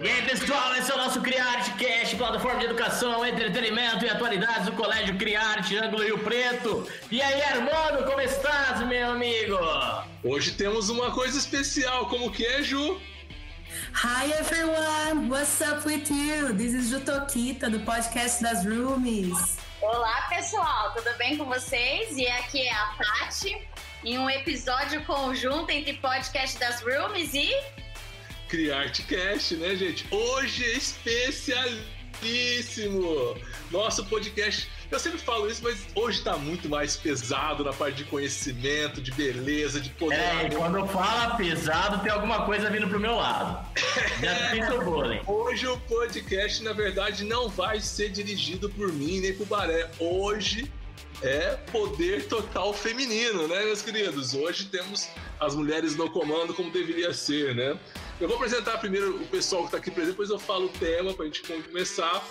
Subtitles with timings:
[0.00, 4.66] E aí, pessoal, esse é o nosso Criarte Cast, plataforma de educação, entretenimento e atualidades
[4.66, 6.88] do Colégio Criarte, Ângulo Rio Preto.
[7.10, 9.58] E aí, Armando, como estás, meu amigo?
[10.22, 13.00] Hoje temos uma coisa especial, como que é, Ju?
[13.92, 16.54] Hi everyone, what's up with you?
[16.54, 19.58] This is Ju Tokita, do podcast das Roomies.
[19.82, 22.16] Olá, pessoal, tudo bem com vocês?
[22.16, 23.66] E aqui é a Tati,
[24.04, 27.52] em um episódio conjunto entre podcast das Roomies e
[28.48, 30.06] Criarte Cast, né, gente?
[30.10, 33.36] Hoje é especialíssimo!
[33.70, 38.04] Nosso podcast, eu sempre falo isso, mas hoje tá muito mais pesado na parte de
[38.04, 40.16] conhecimento, de beleza, de poder.
[40.16, 43.68] É, quando fala pesado, tem alguma coisa vindo pro meu lado.
[44.24, 45.20] Já fiz o bullying.
[45.26, 49.90] Hoje o podcast, na verdade, não vai ser dirigido por mim nem por Baré.
[49.98, 50.72] Hoje
[51.22, 54.34] é poder total feminino, né, meus queridos?
[54.34, 55.08] Hoje temos
[55.40, 57.78] as mulheres no comando como deveria ser, né?
[58.20, 61.14] Eu vou apresentar primeiro o pessoal que está aqui presente, depois eu falo o tema
[61.14, 62.26] para a gente começar.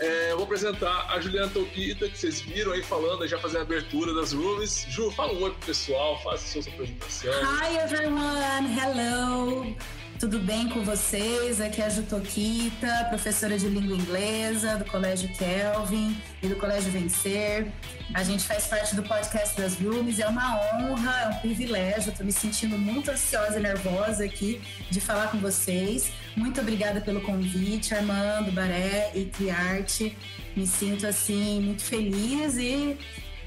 [0.00, 3.62] É, eu vou apresentar a Juliana Tokita, que vocês viram aí falando, já fazendo a
[3.62, 4.86] abertura das rooms.
[4.88, 7.32] Ju, fala um oi pro pessoal, faça sua apresentação.
[7.32, 9.76] Hi everyone, hello!
[10.18, 11.60] Tudo bem com vocês?
[11.60, 17.70] Aqui é a Jutokita, professora de língua inglesa do Colégio Kelvin e do Colégio Vencer.
[18.12, 22.10] A gente faz parte do podcast das Rooms, é uma honra, é um privilégio.
[22.10, 24.60] Estou me sentindo muito ansiosa e nervosa aqui
[24.90, 26.10] de falar com vocês.
[26.36, 30.18] Muito obrigada pelo convite, Armando, Baré e Criarte.
[30.56, 32.98] Me sinto assim muito feliz e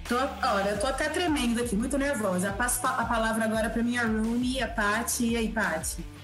[0.08, 2.48] Tô, olha, eu tô até tremendo aqui, muito nervosa.
[2.48, 5.26] Eu passo a palavra agora para minha roomie, a Paty.
[5.26, 6.21] E aí, Paty?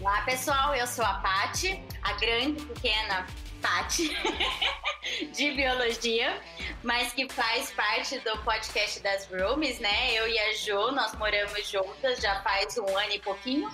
[0.00, 0.74] Olá, pessoal.
[0.74, 3.26] Eu sou a Pati, a grande pequena
[3.60, 4.08] Pati
[5.30, 6.40] de biologia,
[6.82, 10.14] mas que faz parte do podcast das Rooms, né?
[10.14, 13.70] Eu e a Jo, nós moramos juntas já faz um ano e pouquinho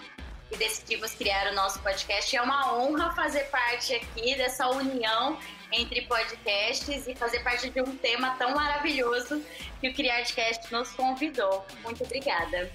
[0.51, 2.37] e decidimos criar o nosso podcast.
[2.37, 5.39] É uma honra fazer parte aqui dessa união
[5.71, 9.41] entre podcasts e fazer parte de um tema tão maravilhoso
[9.81, 11.65] que o Criarcast nos convidou.
[11.85, 12.69] Muito obrigada.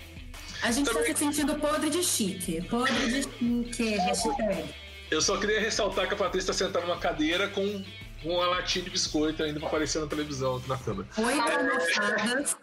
[0.61, 2.61] A gente está se sentindo podre de chique.
[2.69, 4.75] Podre de chique, hashtag.
[5.09, 7.83] Eu só queria ressaltar que a Patrícia está sentada numa cadeira com
[8.23, 11.07] uma latinha de biscoito ainda para aparecer na televisão, na câmera.
[11.17, 12.55] Oi, almoçadas.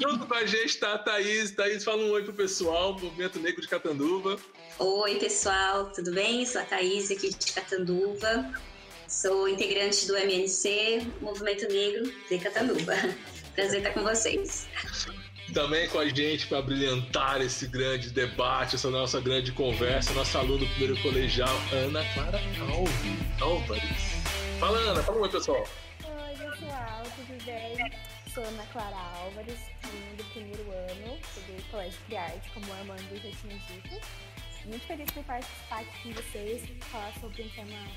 [0.00, 1.50] Junto com a gente tá a Thaís.
[1.52, 4.38] Thaís, fala um oi pro pessoal, Movimento Negro de Catanduva.
[4.78, 6.44] Oi, pessoal, tudo bem?
[6.44, 8.52] Sou a Thaís aqui de Catanduva.
[9.08, 12.94] Sou integrante do MNC, Movimento Negro de Catanduva.
[13.54, 14.68] Prazer estar com vocês.
[15.52, 20.58] Também com a gente para brilhantar esse grande debate, essa nossa grande conversa, nossa aluna
[20.58, 22.38] do primeiro colegial, Ana Clara
[22.70, 23.40] Alves.
[23.40, 23.82] Álvares.
[24.60, 25.66] Fala, Ana, fala oi, pessoal.
[26.04, 27.92] Oi, pessoal, tudo bem?
[28.34, 33.30] Sou Ana Clara Álvares, aluna do primeiro ano do Colégio Criarte, como o Armando já
[33.40, 34.06] tinha dito.
[34.66, 37.88] Muito feliz por participar aqui com vocês e falar sobre um tema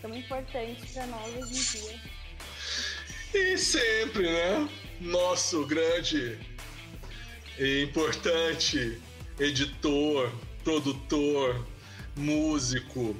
[0.00, 2.00] tão importante para nós hoje em dia.
[3.34, 4.68] E sempre, né?
[5.02, 6.38] Nosso grande
[7.58, 9.00] importante
[9.38, 10.30] editor,
[10.62, 11.64] produtor,
[12.16, 13.16] músico,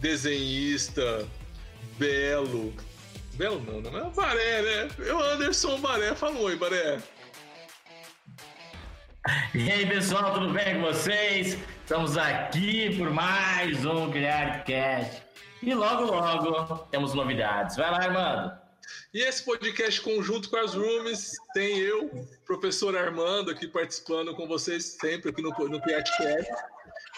[0.00, 1.26] desenhista,
[1.98, 2.72] belo.
[3.34, 4.88] Belo não, não é Baré, né?
[4.98, 6.14] Eu, Anderson Baré.
[6.14, 6.98] Fala um oi, Baré.
[9.54, 11.58] E aí, pessoal, tudo bem com vocês?
[11.82, 15.22] Estamos aqui por mais um Criarcast.
[15.62, 17.76] E logo, logo temos novidades.
[17.76, 18.57] Vai lá, Armando.
[19.18, 22.08] E esse podcast conjunto com as Rooms tem eu,
[22.46, 25.80] professor Armando, aqui participando com vocês sempre aqui no, no.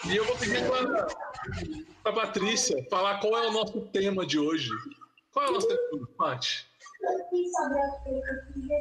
[0.09, 0.63] E eu vou pedir
[2.01, 4.71] para a Patrícia falar qual é o nosso tema de hoje.
[5.31, 6.65] Qual é o nosso tema, Paty?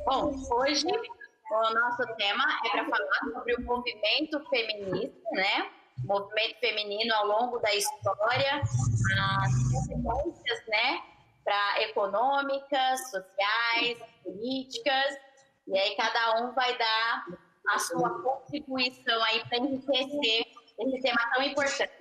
[0.06, 5.70] Bom, hoje o nosso tema é para falar sobre o movimento feminista, né?
[6.06, 11.09] Movimento feminino ao longo da história, as consequências, né?
[11.44, 15.16] Para econômicas, sociais, políticas,
[15.66, 17.26] e aí cada um vai dar
[17.68, 20.46] a sua contribuição aí para enriquecer
[20.78, 21.92] esse tema tão importante.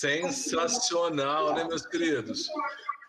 [0.00, 2.48] Sensacional, né, meus queridos?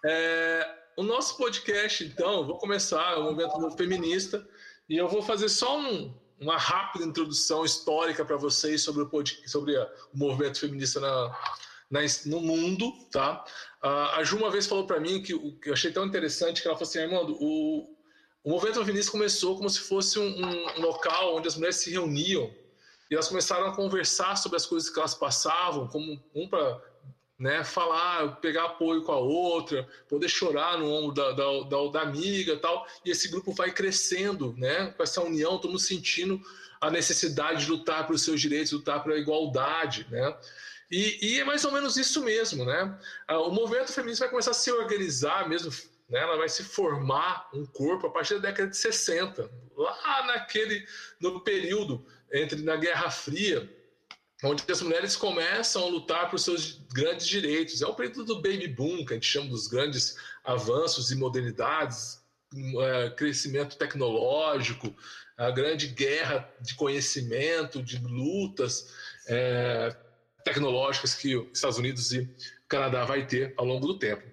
[0.04, 4.46] É, o nosso podcast, então, vou começar, é um movimento feminista,
[4.90, 9.10] e eu vou fazer só um, uma rápida introdução histórica para vocês sobre o,
[9.48, 11.40] sobre o movimento feminista na,
[12.26, 13.44] no mundo, tá?
[13.82, 16.78] A Ju uma vez falou para mim que que eu achei tão interessante que ela
[16.78, 17.96] falou assim, Armando, o,
[18.44, 22.52] o movimento feminista começou como se fosse um, um, local onde as mulheres se reuniam
[23.10, 26.82] e elas começaram a conversar sobre as coisas que elas passavam, como um para
[27.38, 32.02] né, falar, pegar apoio com a outra, poder chorar no ombro da, da, da, da
[32.04, 36.40] amiga tal, e esse grupo vai crescendo, né, com essa união, todo mundo sentindo
[36.80, 40.38] a necessidade de lutar pelos seus direitos, lutar pela igualdade, né,
[40.92, 43.00] e, e, é mais ou menos isso mesmo, né,
[43.30, 45.72] o movimento feminista vai começar a se organizar mesmo,
[46.10, 50.86] né, ela vai se formar um corpo a partir da década de 60, lá naquele,
[51.20, 53.70] no período entre na Guerra Fria,
[54.44, 57.82] onde as mulheres começam a lutar por seus grandes direitos.
[57.82, 62.20] É o período do baby boom, que a gente chama dos grandes avanços e modernidades,
[62.54, 64.94] é, crescimento tecnológico,
[65.38, 68.94] a grande guerra de conhecimento, de lutas
[69.28, 69.96] é,
[70.44, 72.30] tecnológicas que os Estados Unidos e o
[72.68, 74.24] Canadá vai ter ao longo do tempo.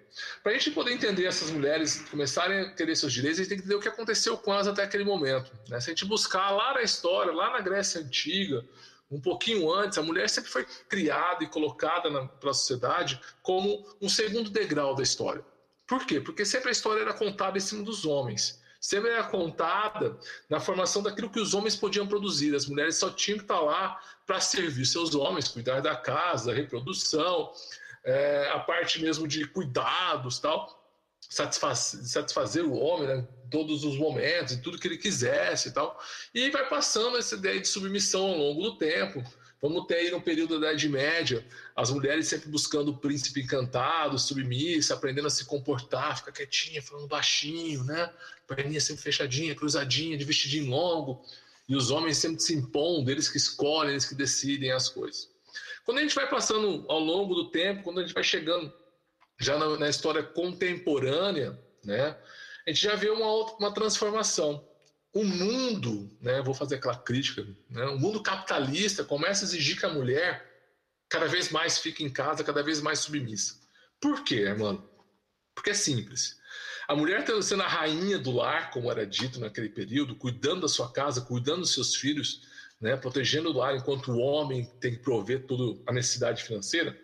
[0.42, 3.58] Para a gente poder entender essas mulheres começarem a querer seus direitos, a gente tem
[3.58, 5.52] que entender o que aconteceu com elas até aquele momento.
[5.68, 5.80] Né?
[5.80, 8.64] Se a gente buscar lá na história, lá na Grécia Antiga,
[9.10, 12.10] um pouquinho antes, a mulher sempre foi criada e colocada
[12.40, 15.42] para a sociedade como um segundo degrau da história.
[15.86, 16.20] Por quê?
[16.20, 18.60] Porque sempre a história era contada em cima dos homens.
[18.80, 22.54] Sempre era contada na formação daquilo que os homens podiam produzir.
[22.54, 27.52] As mulheres só tinham que estar lá para servir seus homens, cuidar da casa, reprodução,
[28.04, 30.78] é, a parte mesmo de cuidados, tal,
[31.20, 33.26] satisfazer, satisfazer o homem, né?
[33.50, 36.00] todos os momentos e tudo que ele quisesse e tal.
[36.34, 39.24] E vai passando essa ideia de submissão ao longo do tempo.
[39.60, 44.18] Vamos ter aí no período da Idade Média as mulheres sempre buscando o príncipe encantado,
[44.18, 48.12] submissa, aprendendo a se comportar, ficar quietinha, falando baixinho, né?
[48.48, 51.22] Perninha sempre fechadinha, cruzadinha, de vestidinho longo.
[51.68, 55.28] E os homens sempre se impondo, eles que escolhem, eles que decidem as coisas.
[55.84, 58.72] Quando a gente vai passando ao longo do tempo, quando a gente vai chegando
[59.38, 62.16] já na, na história contemporânea, né?
[62.66, 64.66] a gente já vê uma, outra, uma transformação.
[65.12, 69.86] O mundo, né, vou fazer aquela crítica, né, o mundo capitalista começa a exigir que
[69.86, 70.46] a mulher
[71.08, 73.58] cada vez mais fique em casa, cada vez mais submissa.
[73.98, 74.86] Por quê, mano?
[75.54, 76.37] Porque é simples.
[76.88, 80.90] A mulher sendo a rainha do lar, como era dito naquele período, cuidando da sua
[80.90, 82.48] casa, cuidando dos seus filhos,
[82.80, 86.98] né, protegendo o lar, enquanto o homem tem que prover toda a necessidade financeira,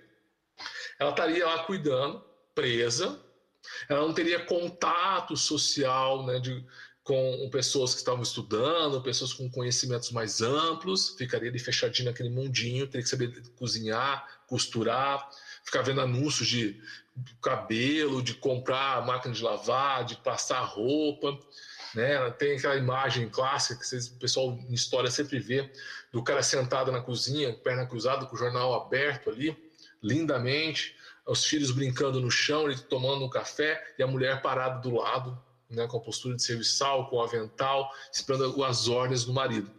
[0.98, 3.20] ela estaria lá cuidando, presa,
[3.86, 6.64] ela não teria contato social né, de,
[7.02, 12.86] com pessoas que estavam estudando, pessoas com conhecimentos mais amplos, ficaria ali fechadinho naquele mundinho,
[12.86, 15.28] teria que saber cozinhar, costurar,
[15.62, 16.80] ficar vendo anúncios de
[17.40, 21.38] cabelo, de comprar máquina de lavar, de passar roupa.
[21.94, 22.30] Né?
[22.32, 25.70] Tem aquela imagem clássica que vocês, o pessoal em história sempre vê
[26.12, 29.56] do cara sentado na cozinha, perna cruzada, com o jornal aberto ali,
[30.02, 30.96] lindamente,
[31.26, 35.40] os filhos brincando no chão, ele tomando um café e a mulher parada do lado,
[35.70, 39.70] né, com a postura de serviçal, com o avental, esperando as ordens do marido.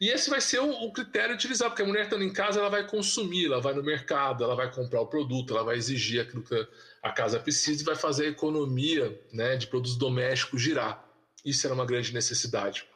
[0.00, 2.68] E esse vai ser o, o, critério utilizado, porque a mulher estando em casa, ela
[2.68, 6.42] vai consumir, ela vai no mercado, ela vai comprar o produto, ela vai exigir aquilo
[6.42, 6.68] que
[7.02, 11.02] a casa precisa e vai fazer a economia né, de produtos domésticos girar.
[11.44, 12.86] Isso era uma grande necessidade.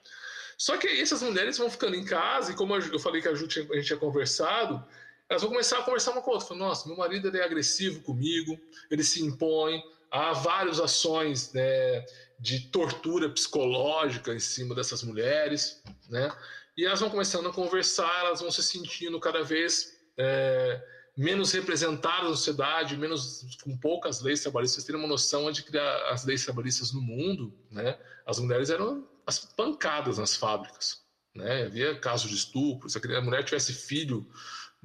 [0.58, 3.34] Só que aí essas mulheres vão ficando em casa, e como eu falei que a
[3.34, 4.84] gente tinha conversado,
[5.28, 6.46] elas vão começar a conversar uma a.
[6.46, 8.58] Falam, Nossa, meu marido é agressivo comigo,
[8.90, 12.04] ele se impõe, há várias ações né,
[12.38, 16.30] de tortura psicológica em cima dessas mulheres, né?
[16.76, 20.82] E elas vão começando a conversar, elas vão se sentindo cada vez é,
[21.16, 24.76] menos representadas na sociedade, menos com poucas leis trabalhistas.
[24.76, 27.98] Vocês terem uma noção de que as leis trabalhistas no mundo, né?
[28.26, 31.02] As mulheres eram as pancadas nas fábricas,
[31.34, 31.64] né?
[31.64, 32.90] Havia casos de estupro.
[32.90, 34.28] Se a mulher tivesse filho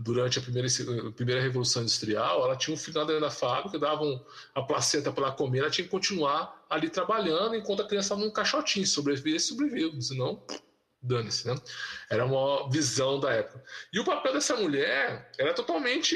[0.01, 4.62] durante a primeira, a primeira Revolução Industrial, ela tinha um filho da fábrica, davam a
[4.62, 8.31] placenta para ela comer, ela tinha que continuar ali trabalhando enquanto a criança estava num
[8.31, 10.41] caixotinho, sobreviver, sobreviveu, senão
[11.01, 11.55] dane-se, né?
[12.10, 13.63] Era uma visão da época.
[13.91, 16.15] E o papel dessa mulher era totalmente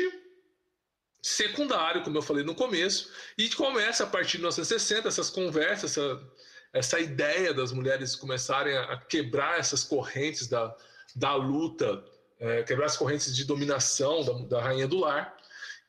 [1.21, 6.23] secundário, como eu falei no começo, e começa a partir de 1960 essas conversas, essa,
[6.71, 10.75] essa ideia das mulheres começarem a quebrar essas correntes da,
[11.15, 12.03] da luta
[12.39, 15.35] é, quebrar as correntes de dominação da, da, rainha do lar,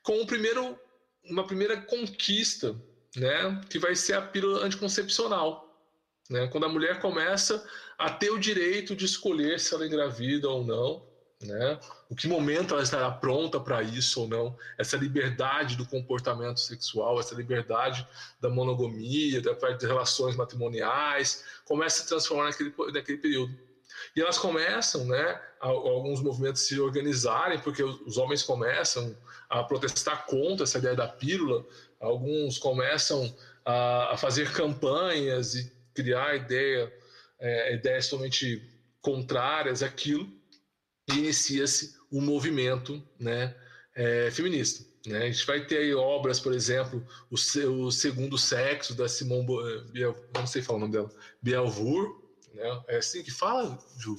[0.03, 0.79] com primeiro,
[1.25, 2.76] uma primeira conquista,
[3.17, 5.65] né, que vai ser a pílula anticoncepcional.
[6.29, 7.65] Né, quando a mulher começa
[7.97, 11.07] a ter o direito de escolher se ela engravida ou não,
[11.41, 16.59] né, o que momento ela estará pronta para isso ou não, essa liberdade do comportamento
[16.59, 18.07] sexual, essa liberdade
[18.41, 23.65] da monogamia, das relações matrimoniais, começa a se transformar naquele, naquele período.
[24.15, 29.17] E elas começam, né, a, a alguns movimentos se organizarem, porque os, homens começam
[29.49, 31.65] a protestar contra essa ideia da pílula,
[32.01, 33.35] alguns começam
[33.65, 36.93] a, a fazer campanhas e criar ideia,
[37.39, 38.63] é, ideias totalmente
[39.01, 40.31] contrárias àquilo,
[41.11, 43.55] e inicia-se um movimento, né,
[43.95, 44.85] é, feminista.
[45.07, 45.19] Né?
[45.19, 49.47] A gente vai ter aí obras, por exemplo, o, o Segundo Sexo, da Simone
[49.93, 51.11] Biel, não sei falar o nome dela,
[51.41, 52.25] Bielvur,
[52.57, 52.83] né?
[52.89, 54.17] é assim que fala, Ju?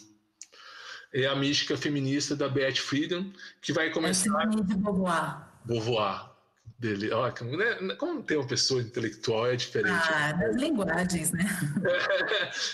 [1.14, 4.44] É a mística feminista da Beth Friedan, que vai começar...
[4.44, 5.48] É de Beauvoir.
[5.66, 6.38] Beauvoir
[6.78, 7.12] dele.
[7.12, 7.34] Olha,
[7.82, 10.08] né, como ter uma pessoa intelectual é diferente.
[10.14, 11.46] Ah, das linguagens, né?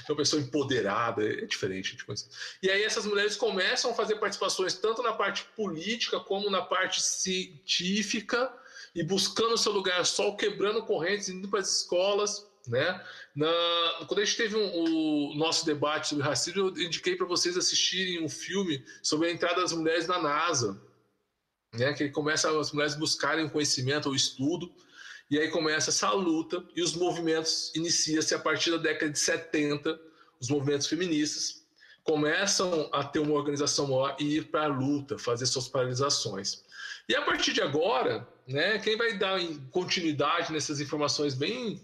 [0.07, 1.95] É, uma pessoa empoderada, é diferente.
[1.95, 2.27] Tipo assim.
[2.61, 7.01] E aí essas mulheres começam a fazer participações tanto na parte política como na parte
[7.01, 8.51] científica
[8.93, 13.03] e buscando seu lugar sol, quebrando correntes, indo para as escolas, né?
[13.35, 17.57] Na, quando a gente teve um, o nosso debate sobre racismo, eu indiquei para vocês
[17.57, 20.81] assistirem um filme sobre a entrada das mulheres na NASA
[21.73, 21.93] né?
[21.93, 24.71] Que começa as mulheres buscarem conhecimento ou estudo,
[25.29, 29.99] e aí começa essa luta, e os movimentos inicia-se a partir da década de 70,
[30.39, 31.63] os movimentos feministas
[32.03, 36.63] começam a ter uma organização maior e ir para a luta, fazer suas paralisações.
[37.07, 39.39] E a partir de agora, né, quem vai dar
[39.71, 41.81] continuidade nessas informações bem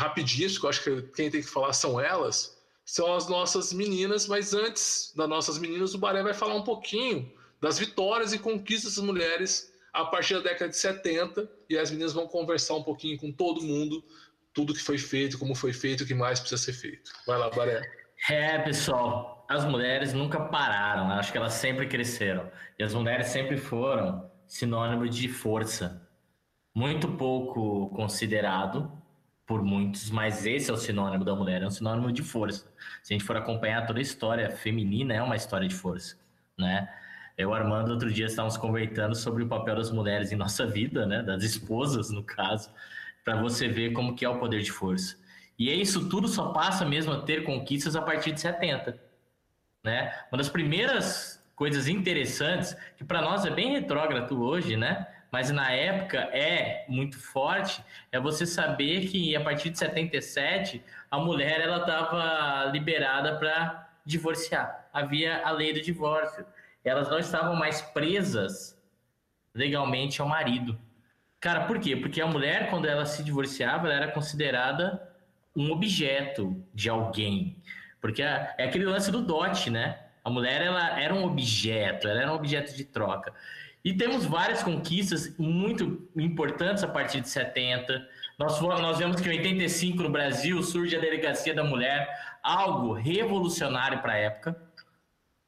[0.00, 4.26] rapidinhas, que eu acho que quem tem que falar são elas, são as nossas meninas,
[4.26, 7.30] mas antes das nossas meninas, o Baré vai falar um pouquinho
[7.60, 12.14] das vitórias e conquistas das mulheres a partir da década de 70 e as meninas
[12.14, 14.02] vão conversar um pouquinho com todo mundo,
[14.54, 17.12] tudo que foi feito, como foi feito, o que mais precisa ser feito.
[17.26, 17.82] Vai lá, Baré.
[18.28, 21.14] É, pessoal, as mulheres nunca pararam, né?
[21.14, 22.50] acho que elas sempre cresceram.
[22.78, 26.08] E as mulheres sempre foram sinônimo de força.
[26.74, 28.99] Muito pouco considerado
[29.50, 32.72] por muitos, mas esse é o sinônimo da mulher, é um sinônimo de força.
[33.02, 36.16] Se a gente for acompanhar toda a história feminina, é uma história de força,
[36.56, 36.88] né?
[37.36, 41.20] Eu, Armando, outro dia estávamos conversando sobre o papel das mulheres em nossa vida, né?
[41.20, 42.70] Das esposas, no caso,
[43.24, 45.18] para você ver como que é o poder de força.
[45.58, 49.02] E isso tudo só passa mesmo a ter conquistas a partir de 70,
[49.82, 50.14] né?
[50.30, 55.08] Uma das primeiras coisas interessantes, que para nós é bem retrógrado hoje, né?
[55.30, 61.18] Mas na época é muito forte, é você saber que a partir de 77 a
[61.18, 64.88] mulher ela estava liberada para divorciar.
[64.92, 66.44] Havia a lei do divórcio
[66.84, 68.78] elas não estavam mais presas
[69.54, 70.78] legalmente ao marido.
[71.38, 71.96] Cara, por quê?
[71.96, 75.08] Porque a mulher, quando ela se divorciava, ela era considerada
[75.56, 77.56] um objeto de alguém.
[78.00, 79.98] Porque é, aquele lance do dote, né?
[80.22, 83.32] A mulher, ela era um objeto, ela era um objeto de troca.
[83.84, 88.06] E temos várias conquistas muito importantes a partir de 70.
[88.38, 92.08] Nós, nós vemos que em 85 no Brasil surge a Delegacia da Mulher,
[92.42, 94.70] algo revolucionário para a época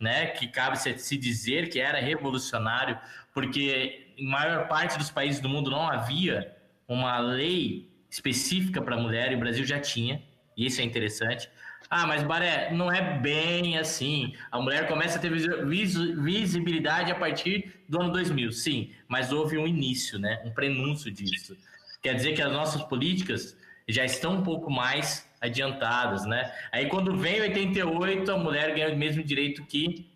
[0.03, 2.99] né, que cabe se dizer que era revolucionário,
[3.33, 6.57] porque em maior parte dos países do mundo não havia
[6.89, 10.21] uma lei específica para a mulher e o Brasil já tinha,
[10.57, 11.49] e isso é interessante.
[11.95, 14.33] Ah, mas Baré, não é bem assim.
[14.51, 19.67] A mulher começa a ter visibilidade a partir do ano 2000, sim, mas houve um
[19.67, 21.55] início, né, um prenúncio disso.
[22.03, 23.55] Quer dizer que as nossas políticas
[23.87, 26.51] já estão um pouco mais adiantadas, né?
[26.73, 30.11] Aí quando vem 88, a mulher ganha o mesmo direito que,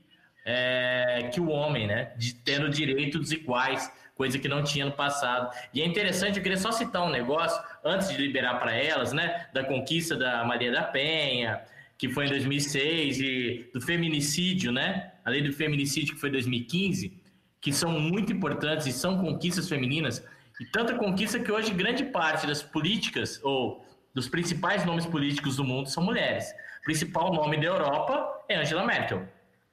[0.47, 2.15] é, que o homem, né?
[2.17, 5.55] De, tendo direitos iguais, coisa que não tinha no passado.
[5.73, 9.47] E é interessante, eu queria só citar um negócio, antes de liberar para elas, né?
[9.53, 11.61] Da conquista da Maria da Penha,
[11.99, 15.13] que foi em 2006, e do feminicídio, né?
[15.25, 17.23] A lei do feminicídio, que foi em 2015,
[17.61, 20.25] que são muito importantes e são conquistas femininas,
[20.59, 25.65] e tanta conquista que hoje grande parte das políticas, ou dos principais nomes políticos do
[25.65, 26.51] mundo são mulheres.
[26.81, 29.29] O principal nome da Europa é Angela Merkel.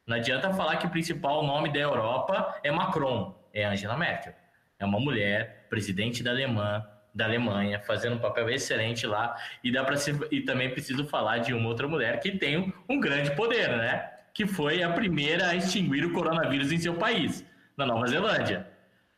[0.06, 4.34] Não adianta falar que o principal nome da Europa é Macron, é Angela Merkel.
[4.80, 9.36] É uma mulher, presidente da Alemanha, da Alemanha, fazendo um papel excelente lá.
[9.64, 9.96] E dá para
[10.32, 14.10] e também preciso falar de uma outra mulher que tem um grande poder, né?
[14.34, 17.46] Que foi a primeira a extinguir o coronavírus em seu país,
[17.78, 18.74] na Nova Zelândia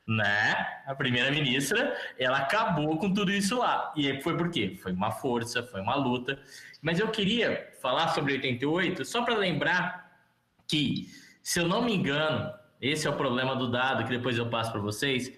[0.07, 0.53] né?
[0.85, 3.91] A primeira-ministra, ela acabou com tudo isso lá.
[3.95, 4.77] E foi por quê?
[4.81, 6.39] Foi uma força, foi uma luta.
[6.81, 10.19] Mas eu queria falar sobre 88 só para lembrar
[10.67, 11.09] que,
[11.41, 12.53] se eu não me engano,
[12.89, 15.31] esse é o problema do dado que depois eu passo para vocês,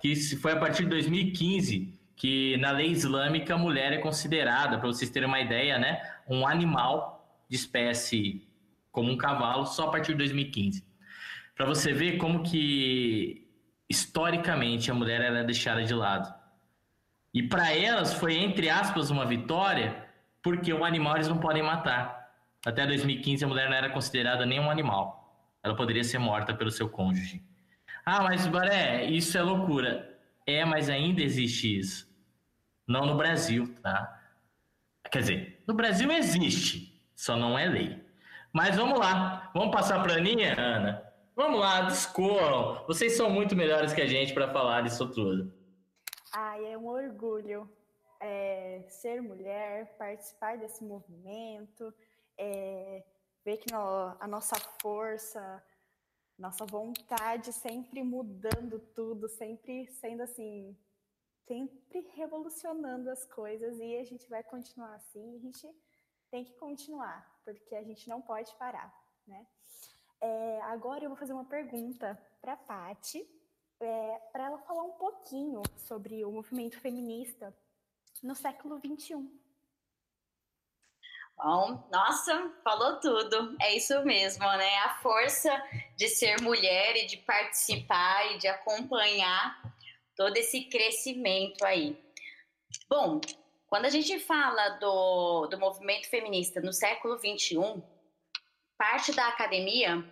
[0.00, 4.86] que foi a partir de 2015 que na lei islâmica a mulher é considerada, para
[4.86, 8.46] vocês terem uma ideia, né, um animal de espécie
[8.92, 10.84] como um cavalo só a partir de 2015.
[11.56, 13.48] Para você ver como que
[13.88, 16.32] historicamente a mulher era é deixada de lado.
[17.34, 20.06] E para elas foi, entre aspas, uma vitória,
[20.42, 22.30] porque o animal eles não podem matar.
[22.64, 25.21] Até 2015 a mulher não era considerada nem um animal.
[25.62, 27.42] Ela poderia ser morta pelo seu cônjuge.
[28.04, 30.18] Ah, mas Baré, isso é loucura.
[30.46, 32.10] É, mas ainda existe isso.
[32.86, 34.20] Não no Brasil, tá?
[35.10, 38.02] Quer dizer, no Brasil existe, só não é lei.
[38.52, 41.02] Mas vamos lá, vamos passar para a Aninha, Ana.
[41.36, 42.84] Vamos lá, discorram.
[42.86, 45.52] Vocês são muito melhores que a gente para falar disso tudo.
[46.34, 47.70] Ai, é um orgulho
[48.22, 51.92] é, ser mulher, participar desse movimento,
[52.38, 53.02] é,
[53.44, 53.78] ver que no,
[54.20, 55.62] a nossa força,
[56.38, 60.76] nossa vontade sempre mudando tudo, sempre sendo assim,
[61.46, 65.68] sempre revolucionando as coisas e a gente vai continuar assim, a gente
[66.30, 68.92] tem que continuar, porque a gente não pode parar,
[69.26, 69.46] né?
[70.20, 72.96] É, agora eu vou fazer uma pergunta para a
[73.80, 77.54] é, para ela falar um pouquinho sobre o movimento feminista
[78.22, 79.41] no século XXI.
[81.36, 83.56] Bom, nossa, falou tudo.
[83.60, 84.78] É isso mesmo, né?
[84.78, 85.50] A força
[85.96, 89.60] de ser mulher e de participar e de acompanhar
[90.16, 92.00] todo esse crescimento aí.
[92.88, 93.20] Bom,
[93.66, 97.82] quando a gente fala do, do movimento feminista no século XXI,
[98.78, 100.04] parte da academia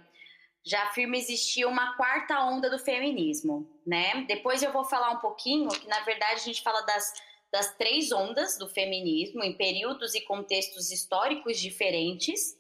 [0.64, 4.24] já afirma existir uma quarta onda do feminismo, né?
[4.26, 7.12] Depois eu vou falar um pouquinho que na verdade a gente fala das,
[7.52, 12.58] das três ondas do feminismo em períodos e contextos históricos diferentes.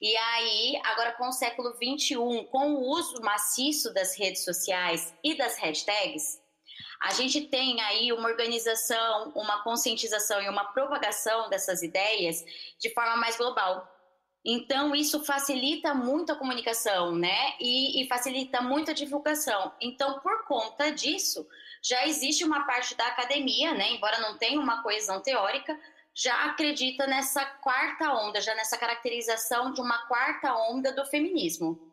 [0.00, 5.36] E aí, agora com o século 21, com o uso maciço das redes sociais e
[5.36, 6.40] das hashtags,
[7.00, 12.44] a gente tem aí uma organização, uma conscientização e uma propagação dessas ideias
[12.78, 13.86] de forma mais global.
[14.48, 17.54] Então, isso facilita muito a comunicação, né?
[17.60, 19.72] E, e, facilita muito a divulgação.
[19.80, 21.46] Então, por conta disso,
[21.86, 23.90] já existe uma parte da academia, né?
[23.90, 25.78] Embora não tenha uma coesão teórica,
[26.14, 31.92] já acredita nessa quarta onda, já nessa caracterização de uma quarta onda do feminismo.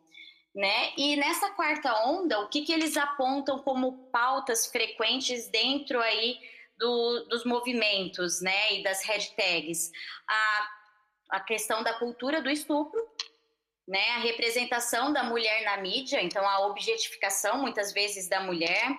[0.54, 0.92] Né?
[0.96, 6.38] E nessa quarta onda, o que, que eles apontam como pautas frequentes dentro aí
[6.78, 9.90] do, dos movimentos, né, e das hashtags?
[10.28, 10.68] A
[11.34, 13.00] a questão da cultura do estupro,
[13.86, 18.96] né, a representação da mulher na mídia, então a objetificação muitas vezes da mulher.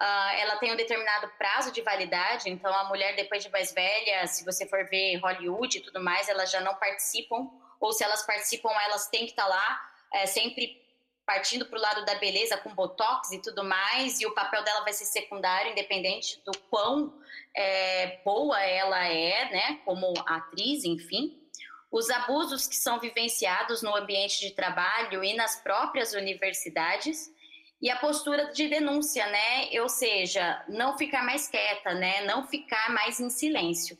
[0.00, 4.26] Uh, ela tem um determinado prazo de validade, então a mulher depois de mais velha,
[4.26, 7.48] se você for ver Hollywood e tudo mais, elas já não participam,
[7.80, 10.84] ou se elas participam, elas têm que estar tá lá, é, sempre
[11.24, 14.82] partindo para o lado da beleza, com botox e tudo mais, e o papel dela
[14.82, 17.12] vai ser secundário, independente do quão
[17.54, 21.42] é, boa ela é, né, como atriz, enfim.
[21.90, 27.34] Os abusos que são vivenciados no ambiente de trabalho e nas próprias universidades
[27.80, 29.80] e a postura de denúncia, né?
[29.80, 32.24] Ou seja, não ficar mais quieta, né?
[32.24, 33.98] Não ficar mais em silêncio.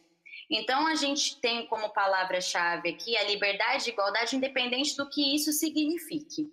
[0.49, 5.53] Então a gente tem como palavra-chave aqui a liberdade e igualdade, independente do que isso
[5.53, 6.49] signifique.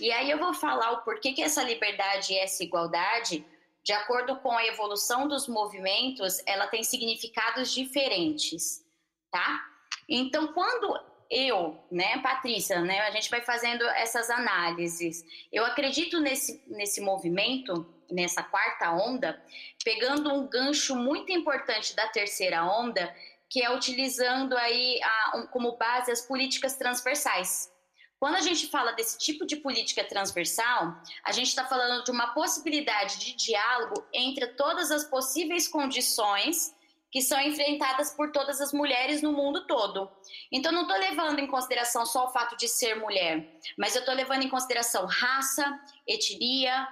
[0.00, 3.44] E aí eu vou falar o porquê que essa liberdade e essa igualdade,
[3.82, 8.84] de acordo com a evolução dos movimentos, ela tem significados diferentes,
[9.30, 9.60] tá?
[10.08, 15.24] Então, quando eu, né, Patrícia, né, a gente vai fazendo essas análises.
[15.50, 19.42] Eu acredito nesse, nesse movimento, nessa quarta onda,
[19.82, 23.12] pegando um gancho muito importante da terceira onda,
[23.48, 27.72] que é utilizando aí a, um, como base as políticas transversais.
[28.18, 32.34] Quando a gente fala desse tipo de política transversal, a gente está falando de uma
[32.34, 36.74] possibilidade de diálogo entre todas as possíveis condições
[37.12, 40.10] que são enfrentadas por todas as mulheres no mundo todo.
[40.50, 43.46] Então, não estou levando em consideração só o fato de ser mulher,
[43.76, 46.88] mas eu estou levando em consideração raça, etnia,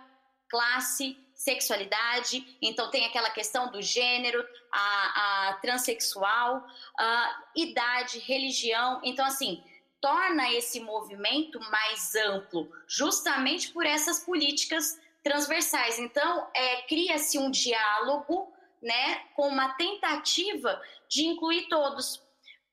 [0.46, 2.46] classe, sexualidade.
[2.60, 6.66] Então, tem aquela questão do gênero, a, a transexual,
[6.98, 9.00] a idade, religião.
[9.02, 9.64] Então, assim,
[10.02, 15.98] torna esse movimento mais amplo, justamente por essas políticas transversais.
[15.98, 22.22] Então, é, cria-se um diálogo né, com uma tentativa de incluir todos.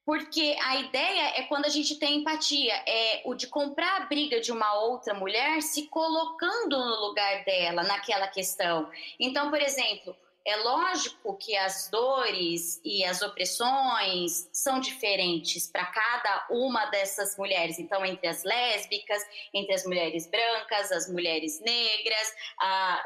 [0.05, 4.39] Porque a ideia é quando a gente tem empatia, é o de comprar a briga
[4.39, 8.89] de uma outra mulher se colocando no lugar dela naquela questão.
[9.19, 10.15] Então, por exemplo,
[10.47, 17.77] é lógico que as dores e as opressões são diferentes para cada uma dessas mulheres.
[17.77, 19.21] Então, entre as lésbicas,
[19.53, 22.33] entre as mulheres brancas, as mulheres negras,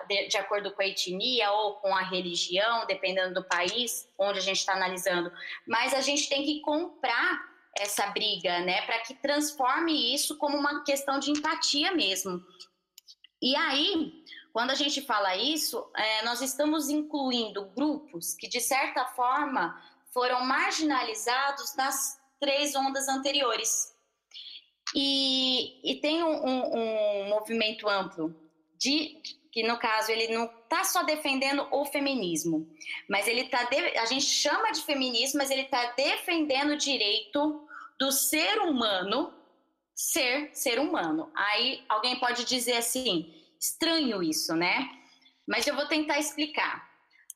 [0.08, 4.60] de, acordo com a etnia ou com a religião, dependendo do país onde a gente
[4.60, 5.32] está analisando.
[5.68, 7.42] Mas a gente tem que comprar
[7.76, 12.40] essa briga, né, para que transforme isso como uma questão de empatia mesmo.
[13.42, 14.21] E aí,
[14.54, 19.82] quando a gente fala isso, é, nós estamos incluindo grupos que, de certa forma,
[20.14, 23.96] foram marginalizados nas três ondas anteriores.
[24.96, 28.36] E, e tem um, um, um, movimento amplo
[28.78, 32.68] de que no caso ele não está só defendendo o feminismo,
[33.10, 33.70] mas ele está
[34.02, 37.68] a gente chama de feminismo, mas ele está defendendo o direito
[38.00, 39.34] do ser humano
[39.94, 41.32] ser ser humano.
[41.36, 43.32] Aí alguém pode dizer assim,
[43.62, 44.90] estranho isso, né?
[45.48, 46.90] Mas eu vou tentar explicar.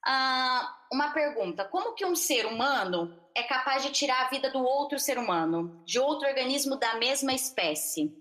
[0.04, 4.64] Ah, uma pergunta: como que um ser humano é capaz de tirar a vida do
[4.64, 8.12] outro ser humano, de outro organismo da mesma espécie?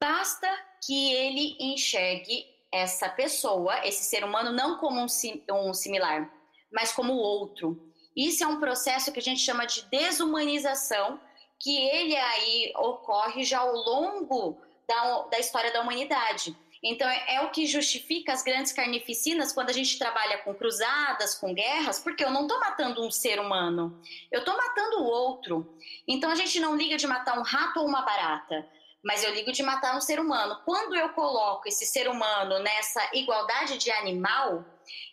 [0.00, 0.48] Basta
[0.86, 5.06] que ele enxergue essa pessoa, esse ser humano, não como um,
[5.50, 6.30] um similar,
[6.72, 7.92] mas como outro.
[8.16, 11.20] Isso é um processo que a gente chama de desumanização,
[11.58, 16.56] que ele aí ocorre já ao longo da, da história da humanidade.
[16.86, 21.34] Então, é, é, o que justifica as grandes carnificinas quando a gente trabalha com cruzadas,
[21.34, 23.98] com guerras, porque eu não estou matando um ser humano,
[24.30, 25.78] eu estou matando o outro.
[26.06, 28.68] Então, a gente não liga de matar um rato ou uma barata,
[29.02, 30.60] mas eu ligo de matar um ser humano.
[30.66, 34.62] Quando eu coloco esse ser humano nessa igualdade de animal,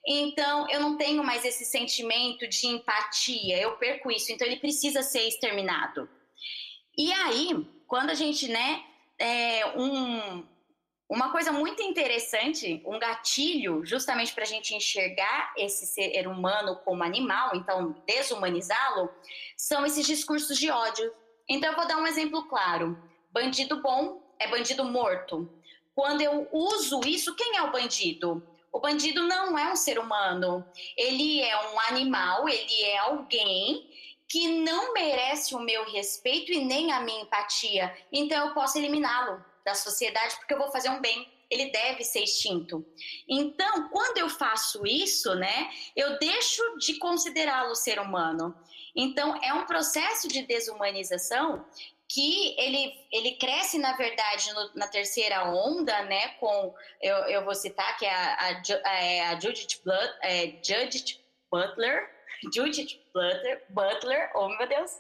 [0.06, 5.02] então eu não tenho mais esse sentimento de empatia, eu perco isso, então ele precisa
[5.02, 6.10] ser exterminado.
[6.98, 8.84] E aí, quando a gente, né,
[9.18, 10.46] é, um,
[11.12, 17.04] uma coisa muito interessante, um gatilho, justamente para a gente enxergar esse ser humano como
[17.04, 19.10] animal, então desumanizá-lo,
[19.58, 21.14] são esses discursos de ódio.
[21.50, 22.98] Então, eu vou dar um exemplo claro:
[23.30, 25.52] bandido bom é bandido morto.
[25.94, 28.42] Quando eu uso isso, quem é o bandido?
[28.72, 33.86] O bandido não é um ser humano, ele é um animal, ele é alguém
[34.30, 37.94] que não merece o meu respeito e nem a minha empatia.
[38.14, 41.32] Então, eu posso eliminá-lo da sociedade porque eu vou fazer um bem.
[41.50, 42.86] Ele deve ser extinto.
[43.28, 48.56] Então, quando eu faço isso, né, eu deixo de considerá-lo ser humano.
[48.96, 51.66] Então, é um processo de desumanização
[52.14, 57.56] que ele, ele cresce, na verdade, no, na terceira onda, né, com, eu, eu vou
[57.56, 62.10] citar, que é a, a, é a Judith, Blood, é, Judith Butler,
[62.54, 64.92] Judith Butler, Butler, oh meu Deus,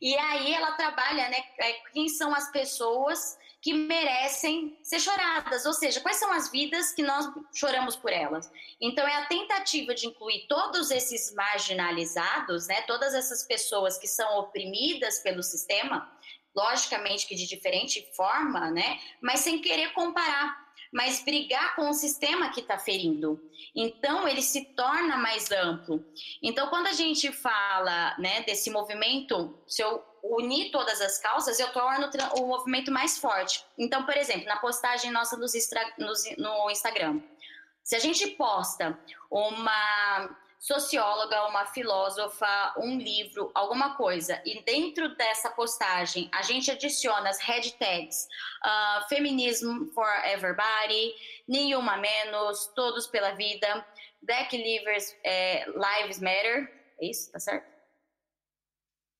[0.00, 5.72] e aí ela trabalha, né, é, quem são as pessoas que merecem ser choradas, ou
[5.72, 8.48] seja, quais são as vidas que nós choramos por elas.
[8.80, 14.38] Então é a tentativa de incluir todos esses marginalizados, né, todas essas pessoas que são
[14.38, 16.08] oprimidas pelo sistema,
[16.54, 22.50] logicamente que de diferente forma, né, mas sem querer comparar mas brigar com o sistema
[22.50, 23.40] que está ferindo.
[23.74, 26.04] Então, ele se torna mais amplo.
[26.42, 31.72] Então, quando a gente fala né, desse movimento, se eu unir todas as causas, eu
[31.72, 33.64] torno o movimento mais forte.
[33.78, 37.20] Então, por exemplo, na postagem nossa no Instagram,
[37.82, 38.98] se a gente posta
[39.30, 47.28] uma socióloga, uma filósofa, um livro, alguma coisa, e dentro dessa postagem a gente adiciona
[47.28, 48.26] as hashtags
[48.64, 51.14] uh, feminismo for everybody,
[51.46, 53.86] nenhuma menos, todos pela vida,
[54.22, 57.76] Black Lives, é, Lives Matter, é isso, tá certo?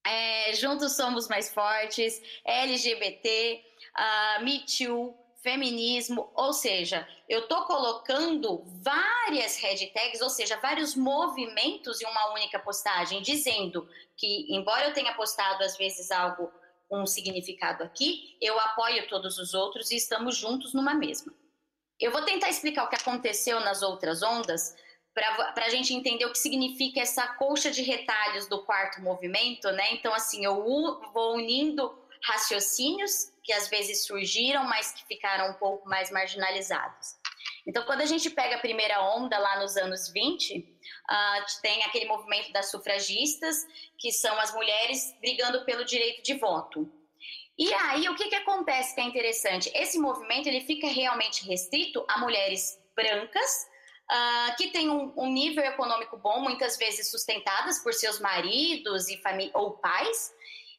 [0.06, 3.64] É, juntos somos mais fortes, LGBT,
[3.96, 12.00] uh, Me Too, feminismo, ou seja, eu estou colocando várias hashtags, ou seja, vários movimentos
[12.00, 16.50] em uma única postagem, dizendo que, embora eu tenha postado às vezes algo
[16.88, 21.32] com um significado aqui, eu apoio todos os outros e estamos juntos numa mesma.
[22.00, 24.74] Eu vou tentar explicar o que aconteceu nas outras ondas
[25.14, 29.92] para a gente entender o que significa essa colcha de retalhos do quarto movimento, né?
[29.92, 30.56] Então, assim, eu
[31.14, 37.14] vou unindo raciocínios que às vezes surgiram, mas que ficaram um pouco mais marginalizados.
[37.66, 40.64] Então, quando a gente pega a primeira onda lá nos anos 20, uh,
[41.08, 43.56] ah, tem aquele movimento das sufragistas,
[43.98, 46.90] que são as mulheres brigando pelo direito de voto.
[47.58, 49.70] E aí, o que, que acontece que é interessante?
[49.74, 53.66] Esse movimento ele fica realmente restrito a mulheres brancas,
[54.10, 59.20] uh, que têm um, um, nível econômico bom, muitas vezes sustentadas por seus maridos e
[59.54, 60.34] ou pais,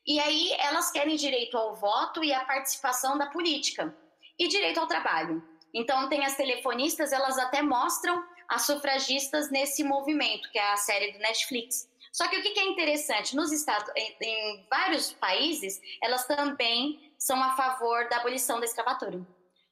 [0.07, 3.93] e aí elas querem direito ao voto e à participação da política
[4.39, 5.43] e direito ao trabalho.
[5.73, 11.11] Então tem as telefonistas, elas até mostram as sufragistas nesse movimento, que é a série
[11.11, 11.89] do Netflix.
[12.13, 17.55] Só que o que é interessante, nos Estados, em, vários países, elas também são a
[17.55, 19.19] favor da abolição da escravatura.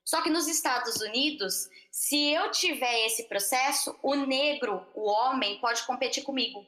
[0.04, 5.82] Só que nos Estados Unidos, se eu tiver esse processo, o negro, o homem, pode
[5.84, 6.64] competir comigo.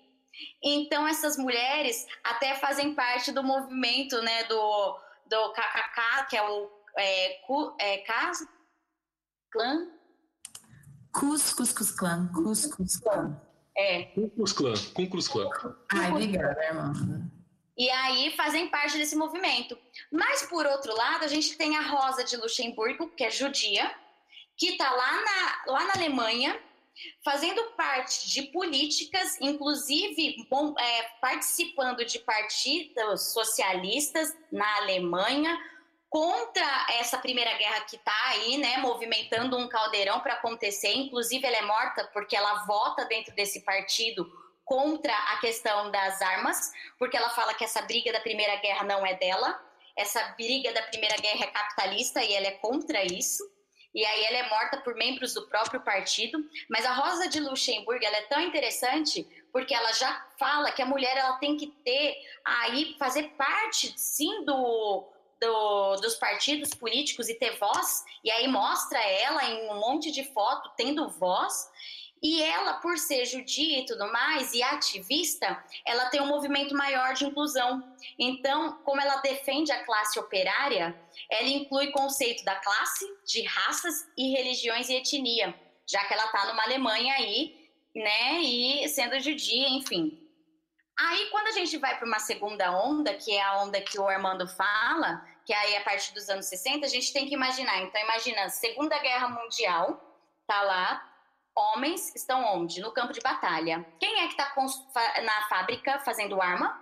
[0.63, 6.69] Então, essas mulheres até fazem parte do movimento né, do, do KKK, que é o
[6.97, 8.39] é, Ku, é, Kas,
[9.51, 9.87] Clã?
[11.13, 12.29] Cuscus Clã.
[12.33, 13.41] Cuscus Clã.
[13.75, 14.03] É.
[14.05, 14.73] Cuscus Clã.
[14.93, 15.49] Cuscus Clã.
[15.93, 16.93] Ai, obrigada, irmã.
[17.77, 19.77] E aí fazem parte desse movimento.
[20.11, 23.93] Mas, por outro lado, a gente tem a Rosa de Luxemburgo, que é judia,
[24.57, 26.59] que está lá na, lá na Alemanha,
[27.23, 35.57] fazendo parte de políticas, inclusive bom, é, participando de partidos socialistas na Alemanha,
[36.09, 40.93] contra essa primeira guerra que está aí, né, movimentando um caldeirão para acontecer.
[40.93, 44.25] Inclusive, ela é morta porque ela vota dentro desse partido
[44.63, 49.05] contra a questão das armas, porque ela fala que essa briga da primeira guerra não
[49.05, 49.61] é dela,
[49.95, 53.43] essa briga da primeira guerra é capitalista e ela é contra isso.
[53.97, 56.47] E aí ela é morta por membros do próprio partido.
[56.69, 60.85] Mas a Rosa de Luxemburgo ela é tão interessante porque ela já fala que a
[60.85, 65.03] mulher ela tem que ter aí fazer parte sim do
[65.39, 70.23] do, dos partidos políticos e ter voz, e aí mostra ela em um monte de
[70.33, 71.69] foto tendo voz.
[72.21, 77.13] E ela, por ser judia e tudo mais, e ativista, ela tem um movimento maior
[77.13, 77.95] de inclusão.
[78.17, 80.99] Então, como ela defende a classe operária,
[81.29, 85.53] ela inclui conceito da classe, de raças e religiões e etnia,
[85.87, 90.23] já que ela está numa Alemanha aí, né, e sendo judia, enfim.
[90.99, 94.07] Aí, quando a gente vai para uma segunda onda, que é a onda que o
[94.07, 97.79] Armando fala, que aí a partir dos anos 60, a gente tem que imaginar.
[97.83, 100.01] Então, imagina, Segunda Guerra Mundial,
[100.47, 101.16] tá lá,
[101.57, 102.79] homens estão onde?
[102.79, 103.85] No campo de batalha.
[103.99, 104.53] Quem é que está
[105.23, 106.79] na fábrica fazendo arma?